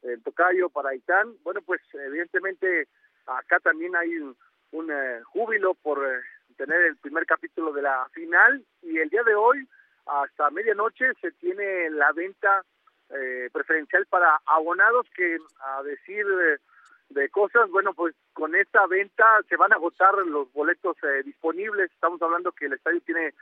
[0.03, 1.35] el Tocayo, para Aitán.
[1.43, 2.87] Bueno, pues evidentemente
[3.25, 6.21] acá también hay un, eh, júbilo por eh,
[6.57, 9.67] tener el primer capítulo de la final y el día de hoy
[10.05, 12.63] hasta medianoche se tiene la venta
[13.09, 16.25] eh, preferencial para abonados que a decir
[17.09, 21.91] de cosas, bueno, pues con esta venta se van a agotar los boletos disponibles.
[21.91, 23.33] Estamos hablando que el estadio tiene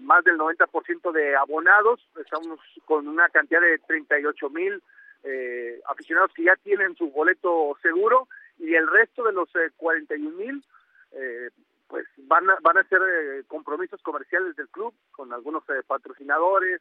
[0.00, 4.82] más del 90% de abonados, estamos con una cantidad de 38 mil
[5.24, 10.32] eh, aficionados que ya tienen su boleto seguro y el resto de los 41 eh,
[10.32, 10.64] mil
[11.12, 11.50] eh,
[11.88, 16.80] pues van a, van a ser eh, compromisos comerciales del club con algunos patrocinadores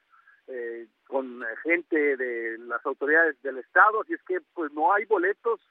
[1.08, 4.01] con gente de las autoridades del estado.
[4.01, 5.62] Así es que pues no hay boletos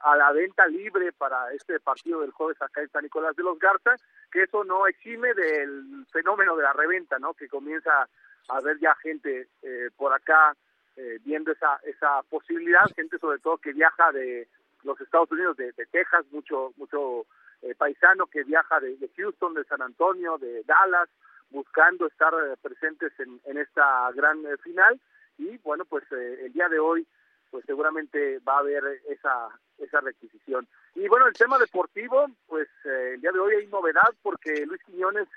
[0.00, 3.58] a la venta libre para este partido del jueves acá en San Nicolás de los
[3.58, 3.94] Garza
[4.32, 8.08] que eso no exime del fenómeno de la reventa no que comienza
[8.48, 9.48] a ver ya gente
[9.96, 10.56] por acá
[10.96, 14.46] eh, viendo esa, esa posibilidad, gente sobre todo que viaja de
[14.84, 17.26] los Estados Unidos, de, Texas, mucho, mucho
[17.62, 21.08] eh, paisano que viaja de, Houston, de San Antonio, de Dallas,
[21.50, 25.00] buscando estar eh, presentes en, en, esta gran final
[25.36, 27.04] y bueno, pues el día de hoy
[27.50, 30.68] pues seguramente va a haber esa, esa requisición.
[30.94, 35.28] Y bueno, el tema deportivo, pues el día de hoy hay novedad porque Luis Quiñones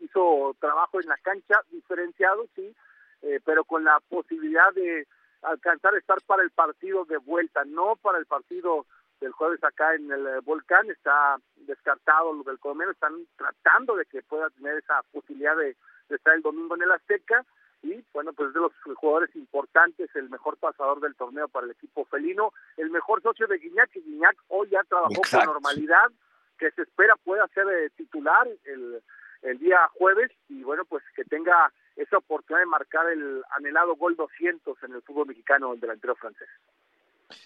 [0.00, 2.74] hizo trabajo en la cancha diferenciado, sí,
[3.22, 5.06] eh, pero con la posibilidad de
[5.42, 8.86] alcanzar a estar para el partido de vuelta, no para el partido
[9.20, 14.04] del jueves acá en el eh, volcán, está descartado lo del Colomero, están tratando de
[14.06, 15.76] que pueda tener esa posibilidad de,
[16.08, 17.44] estar el domingo en el Azteca
[17.82, 22.04] y bueno, pues de los jugadores importantes, el mejor pasador del torneo para el equipo
[22.04, 26.10] felino, el mejor socio de Guiñac, que Guiñac hoy ya trabajó con normalidad,
[26.58, 29.02] que se espera pueda ser eh, titular el,
[29.42, 34.16] el día jueves y bueno, pues que tenga esa oportunidad de marcar el anhelado gol
[34.16, 36.48] 200 en el fútbol mexicano, el delantero francés.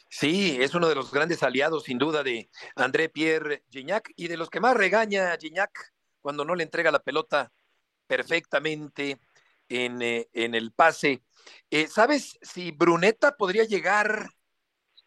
[0.09, 4.37] Sí, es uno de los grandes aliados, sin duda, de André Pierre Gignac y de
[4.37, 7.51] los que más regaña a Gignac cuando no le entrega la pelota
[8.07, 9.21] perfectamente
[9.69, 11.23] en, eh, en el pase.
[11.71, 14.31] Eh, ¿Sabes si Bruneta podría llegar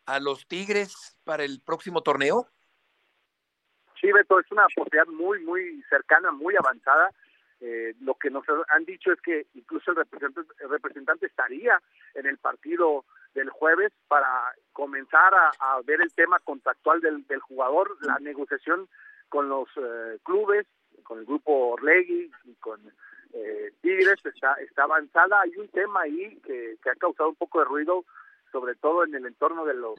[0.06, 2.48] a los Tigres para el próximo torneo?
[4.00, 7.12] Sí, Beto, es una posibilidad muy, muy cercana, muy avanzada.
[7.66, 11.82] Eh, lo que nos han dicho es que incluso el representante, el representante estaría
[12.14, 18.20] en el partido del jueves para comenzar a, ver el tema contractual del, jugador, la
[18.20, 18.90] negociación
[19.30, 20.68] con los eh, clubes,
[21.04, 22.82] con el grupo Orlegui y con
[23.32, 25.40] eh, Tigres está, está avanzada.
[25.40, 28.04] Hay un tema ahí que, que ha causado un poco de ruido,
[28.52, 29.98] sobre todo en el entorno de los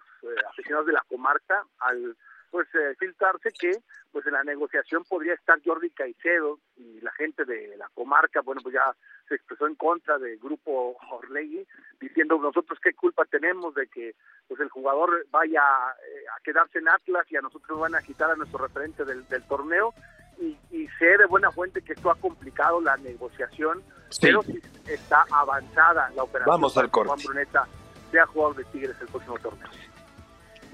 [0.51, 2.15] aficionados de la comarca, al
[2.55, 3.81] pues eh, filtrarse que
[4.13, 8.61] pues en la negociación podría estar Jordi Caicedo y la gente de la comarca, bueno,
[8.63, 8.95] pues ya
[9.29, 11.67] se expresó en contra del grupo Orlegui,
[12.01, 14.15] diciendo nosotros qué culpa tenemos de que
[14.47, 18.03] pues el jugador vaya eh, a quedarse en Atlas y a nosotros nos van a
[18.03, 19.93] quitar a nuestro referente del, torneo
[20.39, 23.83] y, y, sé de buena fuente que esto ha complicado la negociación,
[24.21, 27.09] pero sí está avanzada la operación Vamos al corte.
[27.09, 27.67] Juan Bruneta
[28.13, 29.69] sea jugador de Tigres el próximo torneo.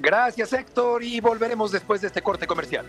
[0.03, 2.87] Gracias Héctor y volveremos después de este corte comercial.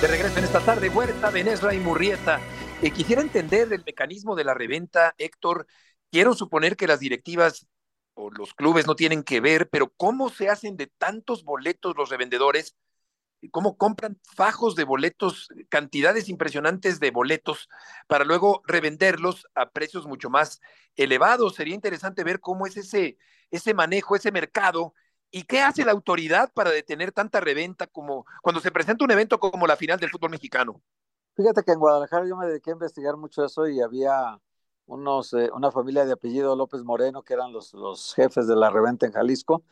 [0.00, 2.40] De regreso en esta tarde, Huerta, Benesra y Murrieta.
[2.82, 5.68] Eh, quisiera entender el mecanismo de la reventa, Héctor.
[6.10, 7.68] Quiero suponer que las directivas
[8.14, 12.10] o los clubes no tienen que ver, pero ¿cómo se hacen de tantos boletos los
[12.10, 12.74] revendedores
[13.50, 17.68] cómo compran fajos de boletos, cantidades impresionantes de boletos
[18.06, 20.60] para luego revenderlos a precios mucho más
[20.96, 21.54] elevados.
[21.54, 23.18] Sería interesante ver cómo es ese,
[23.50, 24.94] ese manejo, ese mercado
[25.30, 29.40] y qué hace la autoridad para detener tanta reventa como cuando se presenta un evento
[29.40, 30.80] como la final del fútbol mexicano.
[31.36, 34.40] Fíjate que en Guadalajara yo me dediqué a investigar mucho eso y había
[34.86, 38.70] unos, eh, una familia de apellido López Moreno, que eran los, los jefes de la
[38.70, 39.64] reventa en Jalisco,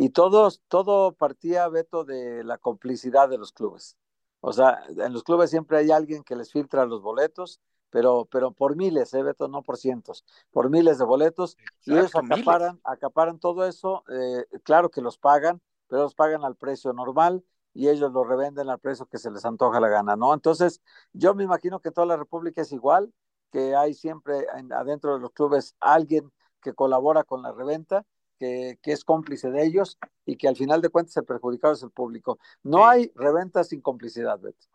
[0.00, 3.96] y todos, todo partía, Beto, de la complicidad de los clubes.
[4.40, 8.52] O sea, en los clubes siempre hay alguien que les filtra los boletos, pero, pero
[8.52, 9.48] por miles, ¿eh, Beto?
[9.48, 14.88] No por cientos, por miles de boletos, y ellos acaparan, acaparan todo eso, eh, claro
[14.88, 19.06] que los pagan, pero los pagan al precio normal, y ellos lo revenden al precio
[19.06, 20.32] que se les antoja la gana, ¿no?
[20.32, 20.80] Entonces,
[21.12, 23.12] yo me imagino que toda la República es igual,
[23.50, 26.30] que hay siempre adentro de los clubes alguien
[26.62, 28.06] que colabora con la reventa,
[28.38, 31.82] que, que, es cómplice de ellos y que al final de cuentas el perjudicado es
[31.82, 32.38] el público.
[32.62, 34.66] No hay reventa sin complicidad, Beto.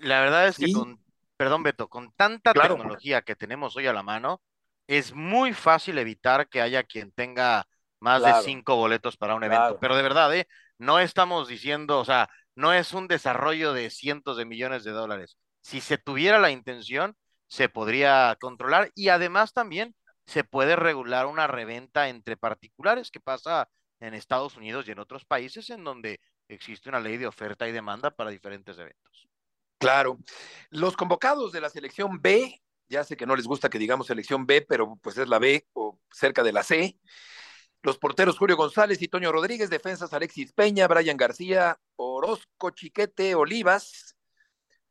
[0.00, 1.00] La verdad es que con,
[1.36, 4.40] perdón Beto, con tanta tecnología que tenemos hoy a la mano,
[4.86, 7.66] es muy fácil evitar que haya quien tenga
[8.00, 9.78] más de cinco boletos para un evento.
[9.80, 10.46] Pero de verdad, ¿eh?
[10.78, 15.36] no estamos diciendo, o sea, no es un desarrollo de cientos de millones de dólares.
[15.60, 17.16] Si se tuviera la intención,
[17.48, 19.94] se podría controlar y además también
[20.26, 23.68] se puede regular una reventa entre particulares que pasa
[24.00, 27.72] en Estados Unidos y en otros países en donde existe una ley de oferta y
[27.72, 29.28] demanda para diferentes eventos.
[29.78, 30.18] Claro.
[30.70, 34.46] Los convocados de la selección B, ya sé que no les gusta que digamos selección
[34.46, 36.98] B, pero pues es la B o cerca de la C.
[37.82, 44.16] Los porteros Julio González y Toño Rodríguez, defensas Alexis Peña, Brian García, Orozco Chiquete, Olivas,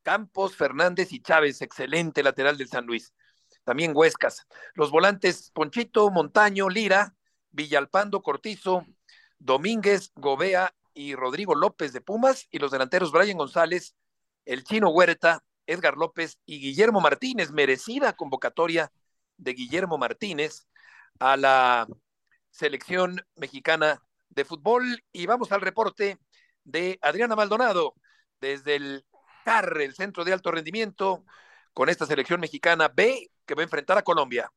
[0.01, 3.13] Campos, Fernández y Chávez, excelente lateral del San Luis.
[3.65, 4.47] También Huescas.
[4.75, 7.15] Los volantes Ponchito, Montaño, Lira,
[7.51, 8.85] Villalpando, Cortizo,
[9.39, 12.47] Domínguez, Gobea y Rodrigo López de Pumas.
[12.51, 13.95] Y los delanteros Brian González,
[14.45, 17.51] el Chino Huerta, Edgar López y Guillermo Martínez.
[17.51, 18.91] Merecida convocatoria
[19.37, 20.67] de Guillermo Martínez
[21.19, 21.87] a la
[22.51, 25.03] selección mexicana de fútbol.
[25.11, 26.19] Y vamos al reporte
[26.63, 27.95] de Adriana Maldonado
[28.39, 29.05] desde el
[29.43, 31.25] CAR, el Centro de Alto Rendimiento,
[31.75, 34.49] con esta selección mexicana B que va a enfrentar a Colombia.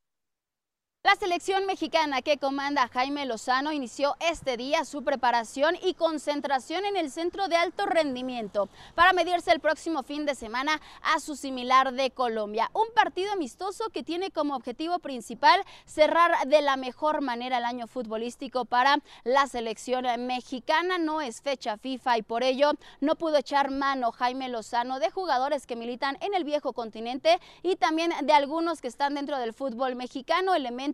[1.04, 6.96] La selección mexicana que comanda Jaime Lozano inició este día su preparación y concentración en
[6.96, 11.92] el centro de alto rendimiento para medirse el próximo fin de semana a su similar
[11.92, 12.68] de Colombia.
[12.74, 17.86] Un partido amistoso que tiene como objetivo principal cerrar de la mejor manera el año
[17.86, 20.98] futbolístico para la selección mexicana.
[20.98, 25.64] No es fecha FIFA y por ello no pudo echar mano Jaime Lozano de jugadores
[25.64, 29.94] que militan en el viejo continente y también de algunos que están dentro del fútbol
[29.94, 30.87] mexicano, elementos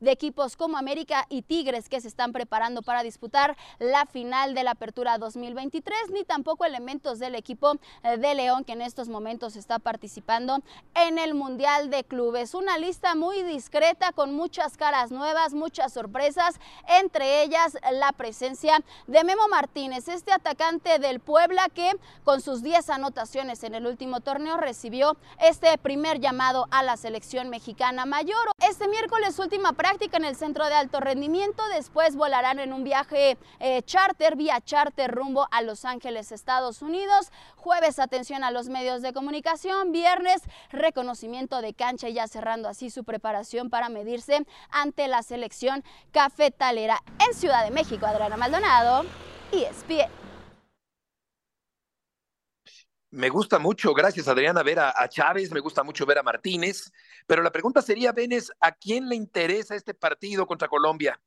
[0.00, 4.64] de equipos como América y Tigres que se están preparando para disputar la final de
[4.64, 9.54] la Apertura 2023, ni tampoco elementos del equipo eh, de León que en estos momentos
[9.54, 10.62] está participando
[10.94, 12.54] en el Mundial de Clubes.
[12.54, 16.56] Una lista muy discreta con muchas caras nuevas, muchas sorpresas,
[16.88, 21.92] entre ellas la presencia de Memo Martínez, este atacante del Puebla que
[22.24, 27.48] con sus 10 anotaciones en el último torneo recibió este primer llamado a la selección
[27.48, 28.50] mexicana mayor.
[28.58, 31.62] Este miércoles última práctica en el centro de alto rendimiento.
[31.74, 37.30] Después volarán en un viaje eh, charter, vía charter rumbo a Los Ángeles, Estados Unidos.
[37.56, 39.92] Jueves, atención a los medios de comunicación.
[39.92, 47.02] Viernes, reconocimiento de cancha, ya cerrando así su preparación para medirse ante la selección cafetalera
[47.26, 48.06] en Ciudad de México.
[48.06, 49.04] Adriana Maldonado,
[49.52, 50.35] ESPN.
[53.10, 56.90] Me gusta mucho, gracias Adriana, ver a, Chávez, me gusta mucho ver a Martínez,
[57.26, 61.20] pero la pregunta sería, Benes, ¿a quién le interesa este partido contra Colombia?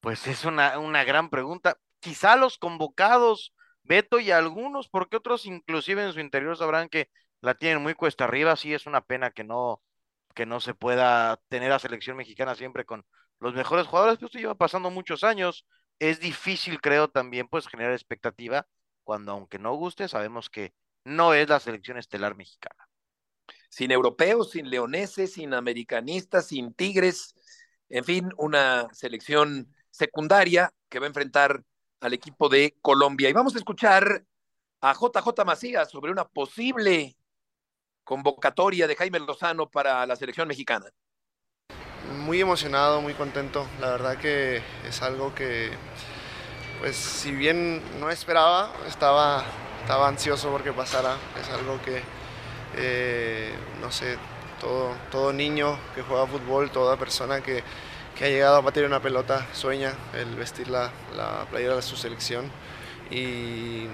[0.00, 1.78] Pues es una, una gran pregunta.
[2.00, 7.08] Quizá los convocados, Beto y algunos, porque otros inclusive en su interior sabrán que
[7.40, 9.82] la tienen muy cuesta arriba, sí es una pena que no,
[10.34, 13.06] que no se pueda tener a selección mexicana siempre con
[13.40, 15.64] los mejores jugadores, pero esto lleva pasando muchos años.
[16.00, 18.66] Es difícil, creo, también pues generar expectativa
[19.08, 20.74] cuando aunque no guste, sabemos que
[21.08, 22.88] no es la selección estelar mexicana.
[23.68, 27.34] Sin europeos, sin leoneses, sin americanistas, sin tigres,
[27.88, 31.62] en fin, una selección secundaria que va a enfrentar
[32.00, 33.28] al equipo de Colombia.
[33.28, 34.24] Y vamos a escuchar
[34.80, 37.16] a JJ Macías sobre una posible
[38.04, 40.86] convocatoria de Jaime Lozano para la selección mexicana.
[42.12, 43.66] Muy emocionado, muy contento.
[43.80, 45.70] La verdad que es algo que,
[46.80, 49.44] pues si bien no esperaba, estaba
[49.88, 51.16] estaba ansioso porque pasara.
[51.40, 52.02] Es algo que,
[52.76, 54.18] eh, no sé,
[54.60, 57.64] todo, todo niño que juega fútbol, toda persona que,
[58.14, 61.96] que, ha llegado a batir una pelota sueña el vestir la, la playera de su
[61.96, 62.50] selección.
[63.10, 63.86] Y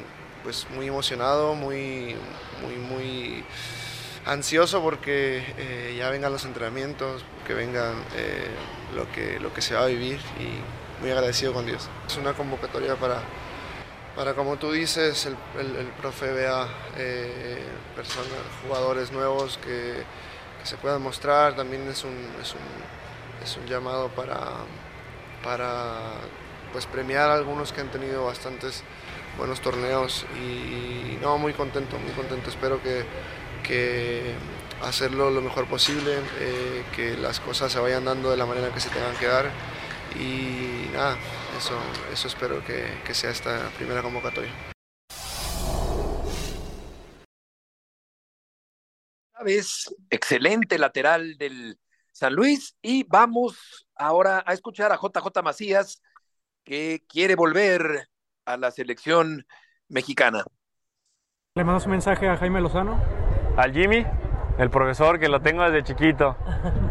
[0.42, 2.16] pues muy emocionado, muy,
[2.60, 3.44] muy, muy
[4.26, 8.50] ansioso porque eh, ya vengan los entrenamientos, que vengan eh,
[8.96, 11.88] lo, que, lo que se va a vivir y muy agradecido con Dios.
[12.08, 13.22] Es una convocatoria para
[14.16, 17.62] para como tú dices, el, profe vea eh,
[17.96, 18.28] personas,
[18.62, 20.02] jugadores nuevos que,
[20.62, 24.38] se puedan mostrar, también es un, es un, es un llamado para,
[25.42, 26.12] para
[26.72, 28.82] pues premiar a algunos que han tenido bastantes
[29.36, 30.24] buenos torneos.
[30.36, 33.04] Y, no, muy contento, muy contento, espero que,
[33.62, 34.34] que
[34.82, 38.80] hacerlo lo mejor posible, eh, que las cosas se vayan dando de la manera que
[38.80, 39.50] se tengan que dar.
[40.18, 41.16] Y nada,
[41.56, 41.78] eso,
[42.12, 44.52] eso espero que, que sea esta primera convocatoria.
[49.44, 51.78] vez excelente lateral del
[52.10, 56.02] San Luis y vamos ahora a escuchar a JJ Macías
[56.64, 58.08] que quiere volver
[58.46, 59.46] a la selección
[59.88, 60.44] mexicana.
[61.54, 63.00] Le mando un mensaje a Jaime Lozano.
[63.56, 64.04] Al Jimmy,
[64.58, 66.36] el profesor que lo tengo desde chiquito.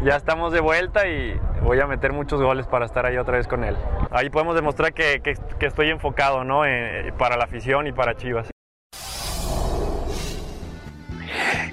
[0.04, 3.48] Ya estamos de vuelta y voy a meter muchos goles para estar ahí otra vez
[3.48, 3.76] con él.
[4.10, 6.64] Ahí podemos demostrar que, que, que estoy enfocado ¿no?
[6.66, 8.50] Eh, para la afición y para Chivas.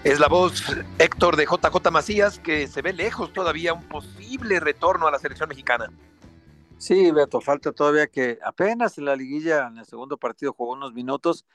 [0.04, 0.64] Es la voz
[0.98, 5.48] Héctor de JJ Macías que se ve lejos todavía un posible retorno a la selección
[5.50, 5.92] mexicana.
[6.78, 10.94] Sí, Beto, falta todavía que apenas en la liguilla, en el segundo partido jugó unos
[10.94, 11.46] minutos,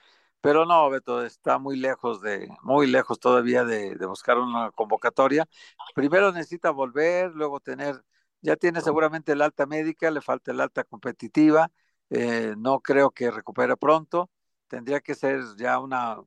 [0.40, 5.48] pero no, Beto, está muy lejos de, muy lejos todavía de, buscar una convocatoria.
[5.94, 8.02] Primero necesita volver, luego tener,
[8.42, 11.70] ya tiene seguramente el alta médica, le falta el alta competitiva,
[12.10, 14.30] eh, no creo que recupere pronto,
[14.68, 16.18] tendría que ser ya una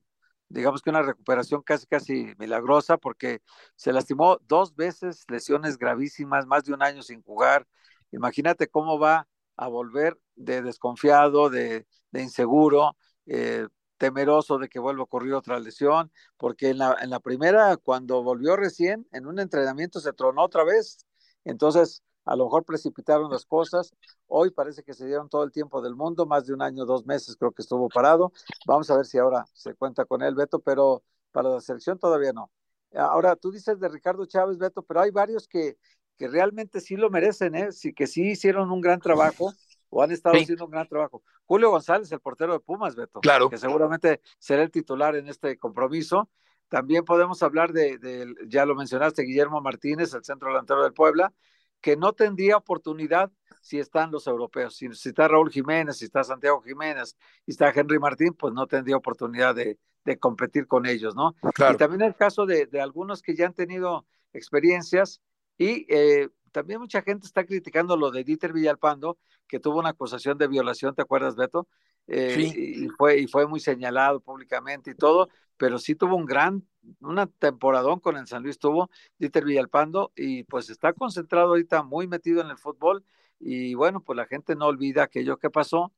[0.50, 3.42] digamos que una recuperación casi casi milagrosa porque
[3.76, 7.68] se lastimó dos veces, lesiones gravísimas, más de un año sin jugar.
[8.12, 12.98] Imagínate cómo va a volver de desconfiado, de, inseguro,
[13.28, 13.68] eh,
[14.00, 19.08] temeroso de que vuelva a ocurrir otra lesión, porque en la, primera, cuando volvió recién,
[19.12, 21.06] en un entrenamiento se tronó otra vez.
[21.44, 23.94] Entonces, a lo mejor precipitaron las cosas.
[24.28, 27.06] Hoy parece que se dieron todo el tiempo del mundo, más de un año, dos
[27.06, 28.32] meses creo que estuvo parado.
[28.66, 32.34] Vamos a ver si ahora se cuenta con él, Beto, pero para la selección todavía
[32.34, 32.50] no.
[32.96, 35.78] Ahora, tú dices de Ricardo Chávez, Beto, pero hay varios que,
[36.18, 37.72] que realmente sí lo merecen, ¿eh?
[37.72, 39.54] Sí, que sí hicieron un gran trabajo
[39.90, 41.24] o han estado haciendo un gran trabajo.
[41.46, 43.50] Julio González, el portero de Pumas, Beto, claro.
[43.50, 46.30] que seguramente será el titular en este compromiso.
[46.68, 51.34] También podemos hablar de, de, ya lo mencionaste, Guillermo Martínez, el centro delantero del Puebla,
[51.82, 53.32] que no tendría oportunidad
[53.62, 54.76] si están los europeos.
[54.76, 58.98] Si, está Raúl Jiménez, si está Santiago Jiménez, si está Henry Martín, pues no tendría
[58.98, 59.78] oportunidad de,
[60.20, 61.36] competir con ellos, ¿no?
[61.72, 65.22] Y también el caso de, algunos que ya han tenido experiencias
[65.56, 70.38] y eh, también mucha gente está criticando lo de Dieter Villalpando, que tuvo una acusación
[70.38, 71.68] de violación, ¿te acuerdas, Beto?
[72.08, 72.86] Eh, sí.
[72.86, 76.68] y, fue, y fue muy señalado públicamente y todo, pero sí tuvo un gran,
[77.02, 82.08] una temporadón con el San Luis tuvo Dieter Villalpando y pues está concentrado ahorita muy
[82.08, 83.04] metido en el fútbol
[83.40, 85.94] y bueno, pues la gente no olvida aquello que pasó,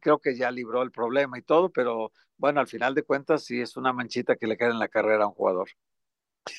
[0.00, 3.60] creo que ya libró el problema y todo, pero bueno, al final de cuentas sí
[3.60, 5.68] es una manchita que le queda en la carrera a un jugador.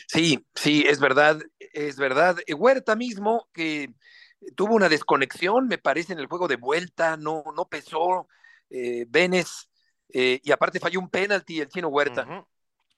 [0.07, 2.37] Sí, sí, es verdad, es verdad.
[2.55, 3.93] Huerta mismo que
[4.55, 8.27] tuvo una desconexión, me parece, en el juego de vuelta, no, no pesó.
[8.69, 9.07] Eh,
[10.13, 12.45] eh, y aparte falló un penalti el chino Huerta.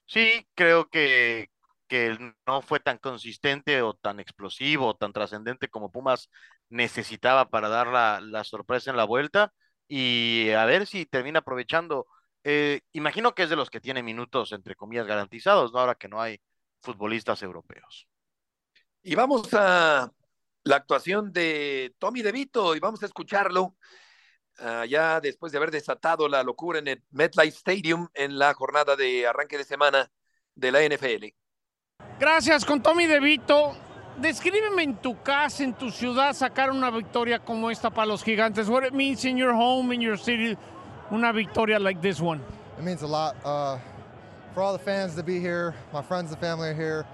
[0.06, 1.50] Sí, creo que,
[1.88, 2.16] que
[2.46, 6.30] no fue tan consistente o tan explosivo o tan trascendente como Pumas
[6.68, 9.52] necesitaba para dar la, la, sorpresa en la vuelta
[9.88, 12.06] y a ver si termina aprovechando.
[12.42, 15.78] Eh, imagino que es de los que tiene minutos, entre comillas, garantizados, ¿no?
[15.78, 16.40] ahora que no hay
[16.84, 18.06] futbolistas europeos.
[19.02, 20.12] Y vamos a
[20.62, 23.76] la actuación de Tommy DeVito y vamos a escucharlo
[24.60, 28.96] uh, ya después de haber desatado la locura en el MetLife Stadium en la jornada
[28.96, 30.10] de arranque de semana
[30.54, 31.26] de la NFL.
[32.18, 33.76] Gracias, con Tommy DeVito.
[34.18, 38.68] Descríbeme en tu casa, en tu ciudad, sacar una victoria como esta para los gigantes.
[38.68, 40.56] What it means in your home, in your city,
[41.10, 42.40] una victoria like this one.
[42.78, 43.34] It means a lot.
[43.44, 43.78] Uh,
[44.54, 47.04] for all the fans to be here, my friends and family are here.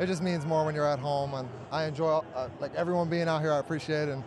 [0.00, 3.28] It just means more when you're at home, and I enjoy uh, like everyone being
[3.28, 3.52] out here.
[3.52, 4.24] I appreciate it, and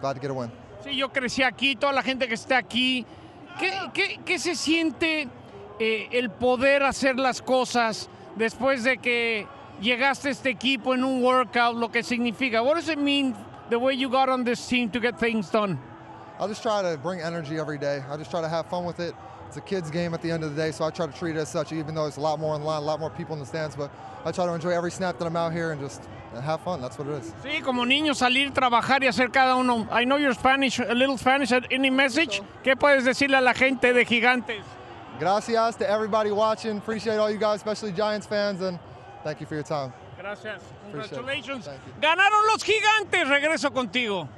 [0.00, 0.52] glad to get a win.
[0.84, 3.04] Sí, yo crecí aquí, toda la gente que está aquí.
[3.58, 5.28] ¿Qué, qué, qué se siente
[5.78, 9.46] eh, el poder hacer las cosas después de que
[9.80, 12.62] llegaste a este equipo en un workout, lo que significa?
[12.62, 13.34] What does it mean
[13.68, 15.78] the way you got on this team to get things done?
[16.38, 18.02] I just try to bring energy every day.
[18.10, 19.14] I just try to have fun with it.
[19.50, 21.34] It's a kids game at the end of the day, so I try to treat
[21.34, 23.32] it as such, even though it's a lot more in line, a lot more people
[23.32, 23.74] in the stands.
[23.74, 23.90] But
[24.24, 26.04] I try to enjoy every snap that I'm out here and just
[26.40, 26.80] have fun.
[26.80, 27.32] That's what it is.
[27.42, 29.88] Sí, como niño salir, trabajar y hacer cada uno.
[29.90, 31.50] I know you're Spanish, a little Spanish.
[31.50, 32.40] Any message?
[32.62, 34.62] ¿Qué puedes decirle a la gente de Gigantes?
[35.18, 36.78] Gracias to everybody watching.
[36.78, 38.78] Appreciate all you guys, especially Giants fans, and
[39.24, 39.92] thank you for your time.
[40.16, 40.62] Gracias.
[40.92, 41.68] Congratulations.
[42.00, 43.26] Ganaron los Gigantes.
[43.28, 44.28] Regreso contigo.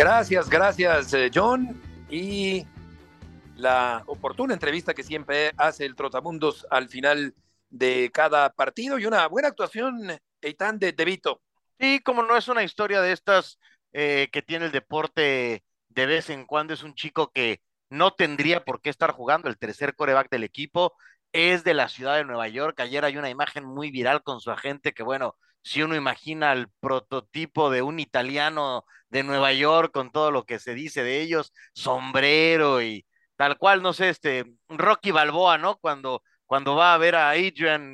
[0.00, 1.78] Gracias, gracias, eh, John.
[2.08, 2.66] Y
[3.56, 7.34] la oportuna entrevista que siempre hace el Trotamundos al final
[7.68, 11.42] de cada partido y una buena actuación, Eitan, de, de Vito.
[11.78, 13.58] Sí, como no es una historia de estas
[13.92, 18.64] eh, que tiene el deporte de vez en cuando, es un chico que no tendría
[18.64, 20.94] por qué estar jugando el tercer coreback del equipo,
[21.32, 22.80] es de la ciudad de Nueva York.
[22.80, 26.68] Ayer hay una imagen muy viral con su agente que, bueno, si uno imagina el
[26.80, 31.52] prototipo de un italiano de Nueva York con todo lo que se dice de ellos,
[31.74, 33.06] sombrero y
[33.36, 35.78] tal cual, no sé, este, Rocky Balboa, ¿no?
[35.78, 37.92] Cuando, cuando va a ver a Adrian,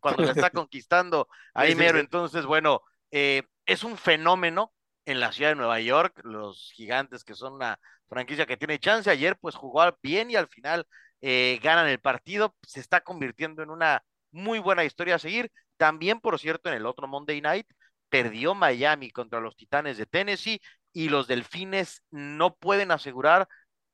[0.00, 4.72] cuando le está conquistando a Imero, entonces, bueno, eh, es un fenómeno
[5.04, 9.10] en la ciudad de Nueva York, los gigantes que son una franquicia que tiene chance,
[9.10, 10.86] ayer pues jugó bien y al final
[11.20, 15.50] eh, ganan el partido, se está convirtiendo en una muy buena historia a seguir.
[15.76, 17.66] También, por cierto, en el otro Monday Night,
[18.08, 20.60] perdió Miami contra los Titanes de Tennessee
[20.92, 23.48] y los Delfines no pueden asegurar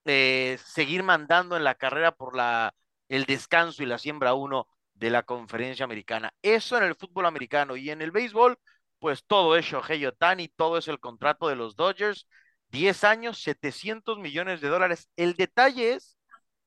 [0.04, 2.74] eh, seguir mandando en la carrera por la,
[3.08, 6.32] el descanso y la siembra uno de la conferencia americana.
[6.42, 8.58] Eso en el fútbol americano y en el béisbol,
[8.98, 12.28] pues todo es Shohei Otani, todo es el contrato de los Dodgers,
[12.68, 15.08] 10 años, 700 millones de dólares.
[15.16, 16.18] El detalle es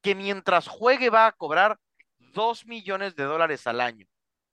[0.02, 1.80] que mientras juegue va a cobrar
[2.20, 4.06] 2 millones de dólares al año.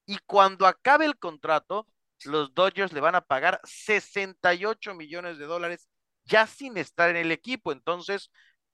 [0.06, 1.86] Y cuando acabe el contrato,
[2.24, 5.88] los Dodgers le van a pagar 68 millones de dólares
[6.24, 7.72] ya sin estar en el equipo.
[7.72, 8.30] Entonces,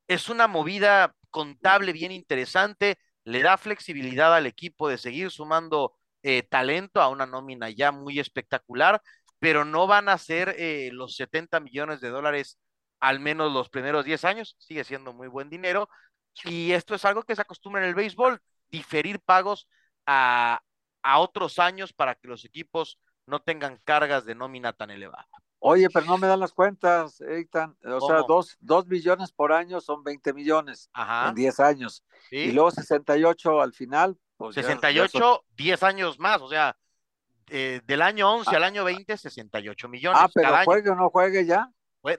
[0.06, 6.42] es una movida contable bien interesante, le da flexibilidad al equipo de seguir sumando eh,
[6.42, 9.02] talento a una nómina ya muy espectacular,
[9.38, 12.58] pero no van a ser eh, los 70 millones de dólares
[13.00, 15.88] al menos los primeros 10 años, sigue siendo muy buen dinero,
[16.44, 19.68] y esto es algo que se acostumbra en el béisbol, diferir pagos
[20.06, 20.60] a,
[21.16, 25.28] otros años para que los equipos no tengan cargas de nómina tan elevada.
[25.60, 27.76] Oye, pero no me dan las cuentas, Eitan.
[27.84, 32.04] O sea, dos, dos, millones por año son 20 millones en 10 años.
[32.30, 34.16] Y luego 68 al final.
[34.36, 36.40] Pues 68, 10 años más.
[36.42, 36.76] O sea,
[37.48, 40.20] eh, del año 11 al año 20, 68 millones.
[40.22, 41.68] Ah, pero juegue o no juegue ya.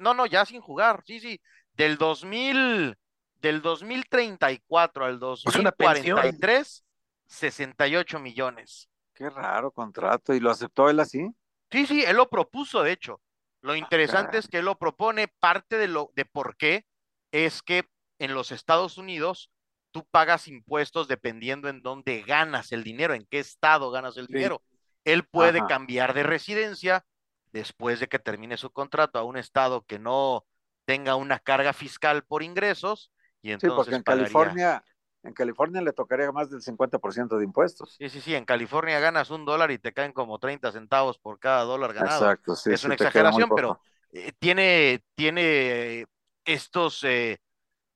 [0.01, 1.01] No, no, ya sin jugar.
[1.05, 1.39] Sí, sí.
[1.73, 2.97] Del 2000
[3.41, 6.83] del 2034 al 2043,
[7.29, 8.89] 68 millones.
[9.13, 10.33] Qué raro contrato.
[10.33, 11.29] ¿Y lo aceptó él así?
[11.71, 13.21] Sí, sí, él lo propuso, de hecho.
[13.61, 16.85] Lo ah, interesante es que él lo propone, parte de lo de por qué
[17.31, 17.85] es que
[18.17, 19.51] en los Estados Unidos
[19.91, 24.61] tú pagas impuestos dependiendo en dónde ganas el dinero, en qué estado ganas el dinero.
[25.03, 27.05] Él puede cambiar de residencia
[27.51, 30.45] después de que termine su contrato a un estado que no
[30.85, 33.11] tenga una carga fiscal por ingresos
[33.41, 34.83] y entonces sí, porque en California,
[35.23, 37.95] en California le tocaría más del 50% de impuestos.
[37.97, 41.39] Sí, sí, sí, en California ganas un dólar y te caen como 30 centavos por
[41.39, 42.23] cada dólar ganado.
[42.23, 42.71] Exacto, sí.
[42.71, 46.05] Es una exageración, pero eh, tiene, tiene
[46.45, 47.41] estos, eh,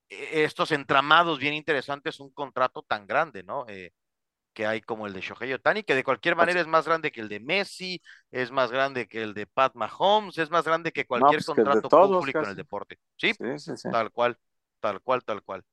[0.09, 3.65] e, estos entramados bien interesantes, un contrato tan grande, ¿no?
[3.69, 3.93] Eh,
[4.53, 7.21] que hay como el de Shohei Otani, que de cualquier manera es más grande que
[7.21, 11.07] el de Messi, es más grande que el de Pat Mahomes, es más grande que
[11.07, 12.99] cualquier pues contrato público en el deporte.
[13.15, 13.33] ¿Sí?
[13.33, 14.37] Sí, sí, tal cual.
[14.79, 15.63] Tal cual, tal cual.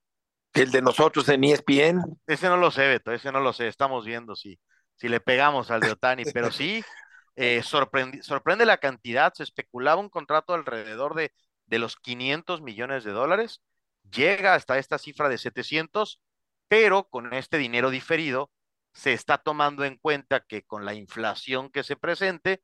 [0.53, 2.03] El de nosotros en ESPN.
[2.27, 3.69] Ese no lo sé, Beto, ese no lo sé.
[3.69, 4.59] Estamos viendo si,
[4.97, 6.85] si le pegamos al de Otani, pero sí,
[7.37, 9.33] eh, sorprende, la cantidad.
[9.35, 11.33] Se especulaba un contrato alrededor de,
[11.67, 13.63] de los 500 millones de dólares.
[14.11, 16.21] Llega hasta esta cifra de 700,
[16.69, 18.51] pero con este dinero diferido
[18.93, 22.61] se está tomando en cuenta que con la inflación que se presente,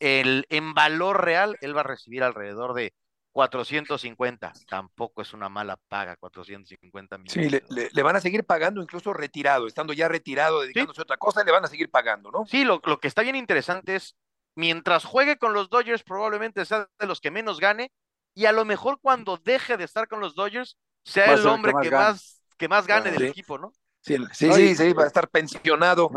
[0.00, 2.94] el, en valor real, él va a recibir alrededor de
[3.32, 7.62] 450, tampoco es una mala paga, 450 millones.
[7.66, 11.42] Sí, le, van a seguir pagando incluso retirado, estando ya retirado, dedicándose a otra cosa,
[11.42, 12.44] le van a seguir pagando, ¿no?
[12.46, 14.16] Sí, lo, que está bien interesante es,
[14.54, 17.90] mientras juegue con los Dodgers, probablemente sea de los que menos gane,
[18.34, 21.90] y a lo mejor cuando deje de estar con los Dodgers, sea el hombre que
[21.90, 23.72] más, que más, gane del equipo, ¿no?
[24.00, 26.10] Sí, sí, sí, va a estar pensionado.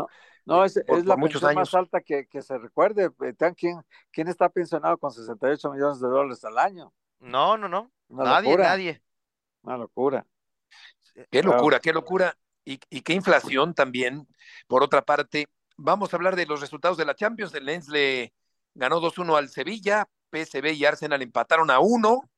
[0.44, 0.64] No.
[0.64, 3.10] es, la muchos más alta que, se recuerde.
[3.56, 3.80] ¿Quién,
[4.12, 6.92] ¿Quién está pensionado con 68 millones de dólares al año?
[7.20, 7.90] No, no, no.
[8.08, 9.02] nadie, nadie.
[9.62, 10.26] Una locura.
[11.30, 12.36] Qué locura, qué locura.
[12.64, 14.26] Y, qué inflación también.
[14.66, 15.46] Por otra parte,
[15.76, 17.54] vamos a hablar de los resultados de la Champions.
[17.54, 18.34] El Lens le
[18.74, 20.08] ganó 2-1 al Sevilla.
[20.32, 22.28] PSV y Arsenal empataron a 1.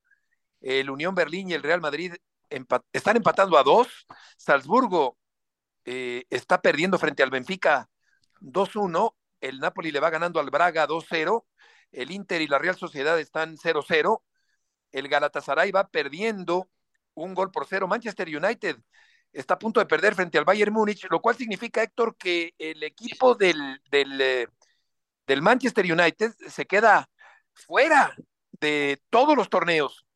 [0.61, 2.15] El Unión Berlín y el Real Madrid
[2.93, 4.07] están empatando a 2.
[4.37, 5.17] Salzburgo
[5.85, 7.89] eh, está perdiendo frente al Benfica
[8.41, 9.15] 2-1.
[9.41, 11.47] El Napoli le va ganando al Braga 2-0.
[11.91, 14.21] El Inter y la Real Sociedad están 0-0
[14.93, 16.71] el Galatasaray va perdiendo
[17.15, 17.89] un gol por cero.
[17.89, 18.77] Manchester United
[19.33, 22.83] está a punto de perder frente al Bayern Múnich, lo cual significa, Héctor, que el
[22.83, 24.49] equipo del, del, eh,
[25.27, 27.09] del Manchester United se queda
[27.53, 28.15] fuera
[28.61, 30.07] de todos los torneos.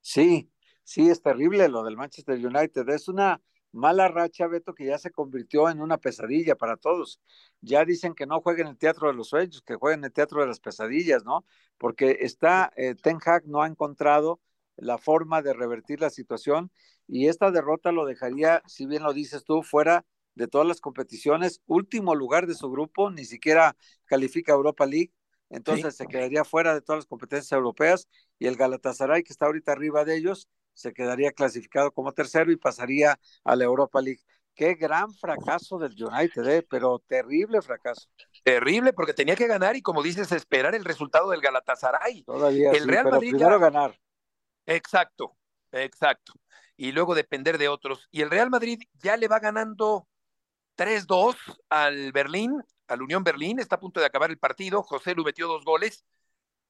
[0.00, 0.50] Sí,
[0.82, 2.88] sí, es terrible lo del Manchester United.
[2.88, 3.40] Es una
[3.72, 7.20] mala racha, Beto, que ya se convirtió en una pesadilla para todos.
[7.60, 10.12] Ya dicen que no jueguen en el teatro de los sueños, que jueguen en el
[10.12, 11.44] teatro de las pesadillas, ¿no?
[11.78, 14.40] Porque está, eh, Ten Hag no ha encontrado
[14.76, 16.70] la forma de revertir la situación
[17.06, 20.04] y esta derrota lo dejaría, si bien lo dices tú, fuera
[20.34, 25.12] de todas las competiciones, último lugar de su grupo, ni siquiera califica Europa League,
[25.50, 28.08] entonces se quedaría fuera de todas las competencias europeas
[28.38, 30.48] y el Galatasaray, que está ahorita arriba de ellos,
[30.78, 34.22] se quedaría clasificado como tercero y pasaría a la Europa League.
[34.54, 36.66] Qué gran fracaso del United, ¿eh?
[36.68, 38.08] pero terrible fracaso.
[38.44, 42.22] Terrible, porque tenía que ganar y como dices, esperar el resultado del Galatasaray.
[42.22, 43.98] Todavía el Real Madrid primero ganar.
[44.66, 45.36] Exacto,
[45.72, 46.34] exacto.
[46.76, 48.06] Y luego depender de otros.
[48.12, 50.06] Y el Real Madrid ya le va ganando
[50.76, 51.34] 3-2
[51.70, 53.58] al Berlín, al Unión Berlín.
[53.58, 54.84] Está a punto de acabar el partido.
[54.84, 56.04] José Lu metió dos goles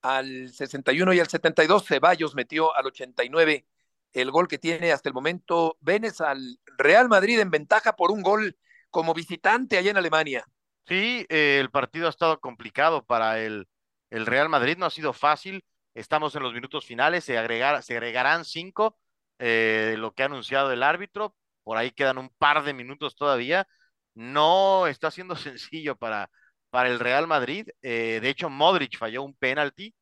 [0.00, 1.86] al 61 y al 72.
[1.86, 3.66] Ceballos metió al 89
[4.12, 8.22] el gol que tiene hasta el momento Vélez al Real Madrid en ventaja por un
[8.22, 8.56] gol
[8.90, 10.44] como visitante allá en Alemania.
[10.86, 13.68] Sí, eh, el partido ha estado complicado para el,
[14.11, 15.64] el, Real Madrid, no ha sido fácil.
[15.94, 18.96] Estamos en los minutos finales, se, agregar, se agregarán cinco,
[19.38, 21.34] eh, lo que ha anunciado el árbitro.
[21.62, 23.66] Por ahí quedan un par de minutos todavía.
[24.14, 26.30] No está siendo sencillo para,
[26.70, 27.68] para el Real Madrid.
[27.82, 29.94] Eh, de hecho, Modric falló un penalti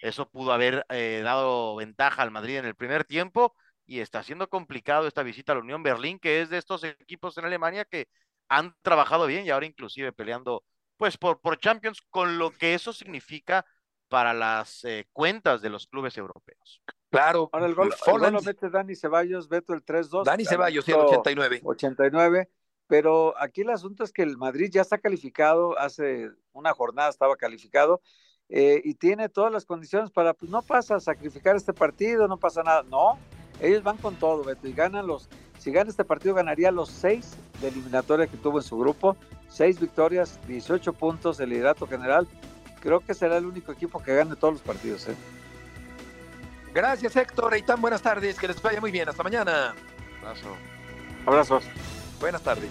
[0.00, 3.54] eso pudo haber eh, dado ventaja al Madrid en el primer tiempo
[3.86, 7.36] y está siendo complicado esta visita a la Unión Berlín, que es de estos equipos
[7.38, 8.08] en Alemania que
[8.48, 10.64] han trabajado bien y ahora inclusive peleando
[10.96, 13.64] pues por, por Champions, con lo que eso significa
[14.08, 16.82] para las eh, cuentas de los clubes europeos.
[17.10, 17.48] Claro.
[17.52, 20.24] Ahora el gol, el gol lo mete Dani Ceballos, Beto el 3-2.
[20.24, 21.60] Dani Ceballos, sí, el 89.
[21.64, 22.50] 89.
[22.86, 27.36] Pero aquí el asunto es que el Madrid ya está calificado, hace una jornada estaba
[27.36, 28.02] calificado,
[28.50, 32.36] eh, y tiene todas las condiciones para, pues no pasa a sacrificar este partido, no
[32.36, 32.82] pasa nada.
[32.82, 33.16] No,
[33.60, 35.28] ellos van con todo, Beto, y ganan los,
[35.58, 39.16] si gana este partido, ganaría los seis de eliminatoria que tuvo en su grupo,
[39.48, 42.26] seis victorias, 18 puntos, el liderato general.
[42.80, 45.06] Creo que será el único equipo que gane todos los partidos.
[45.08, 45.14] ¿eh?
[46.74, 47.56] Gracias, Héctor.
[47.56, 48.38] Y tan buenas tardes.
[48.38, 49.08] Que les vaya muy bien.
[49.08, 49.74] Hasta mañana.
[50.22, 50.56] Abrazo.
[51.26, 51.64] Abrazos.
[52.20, 52.70] Buenas tardes.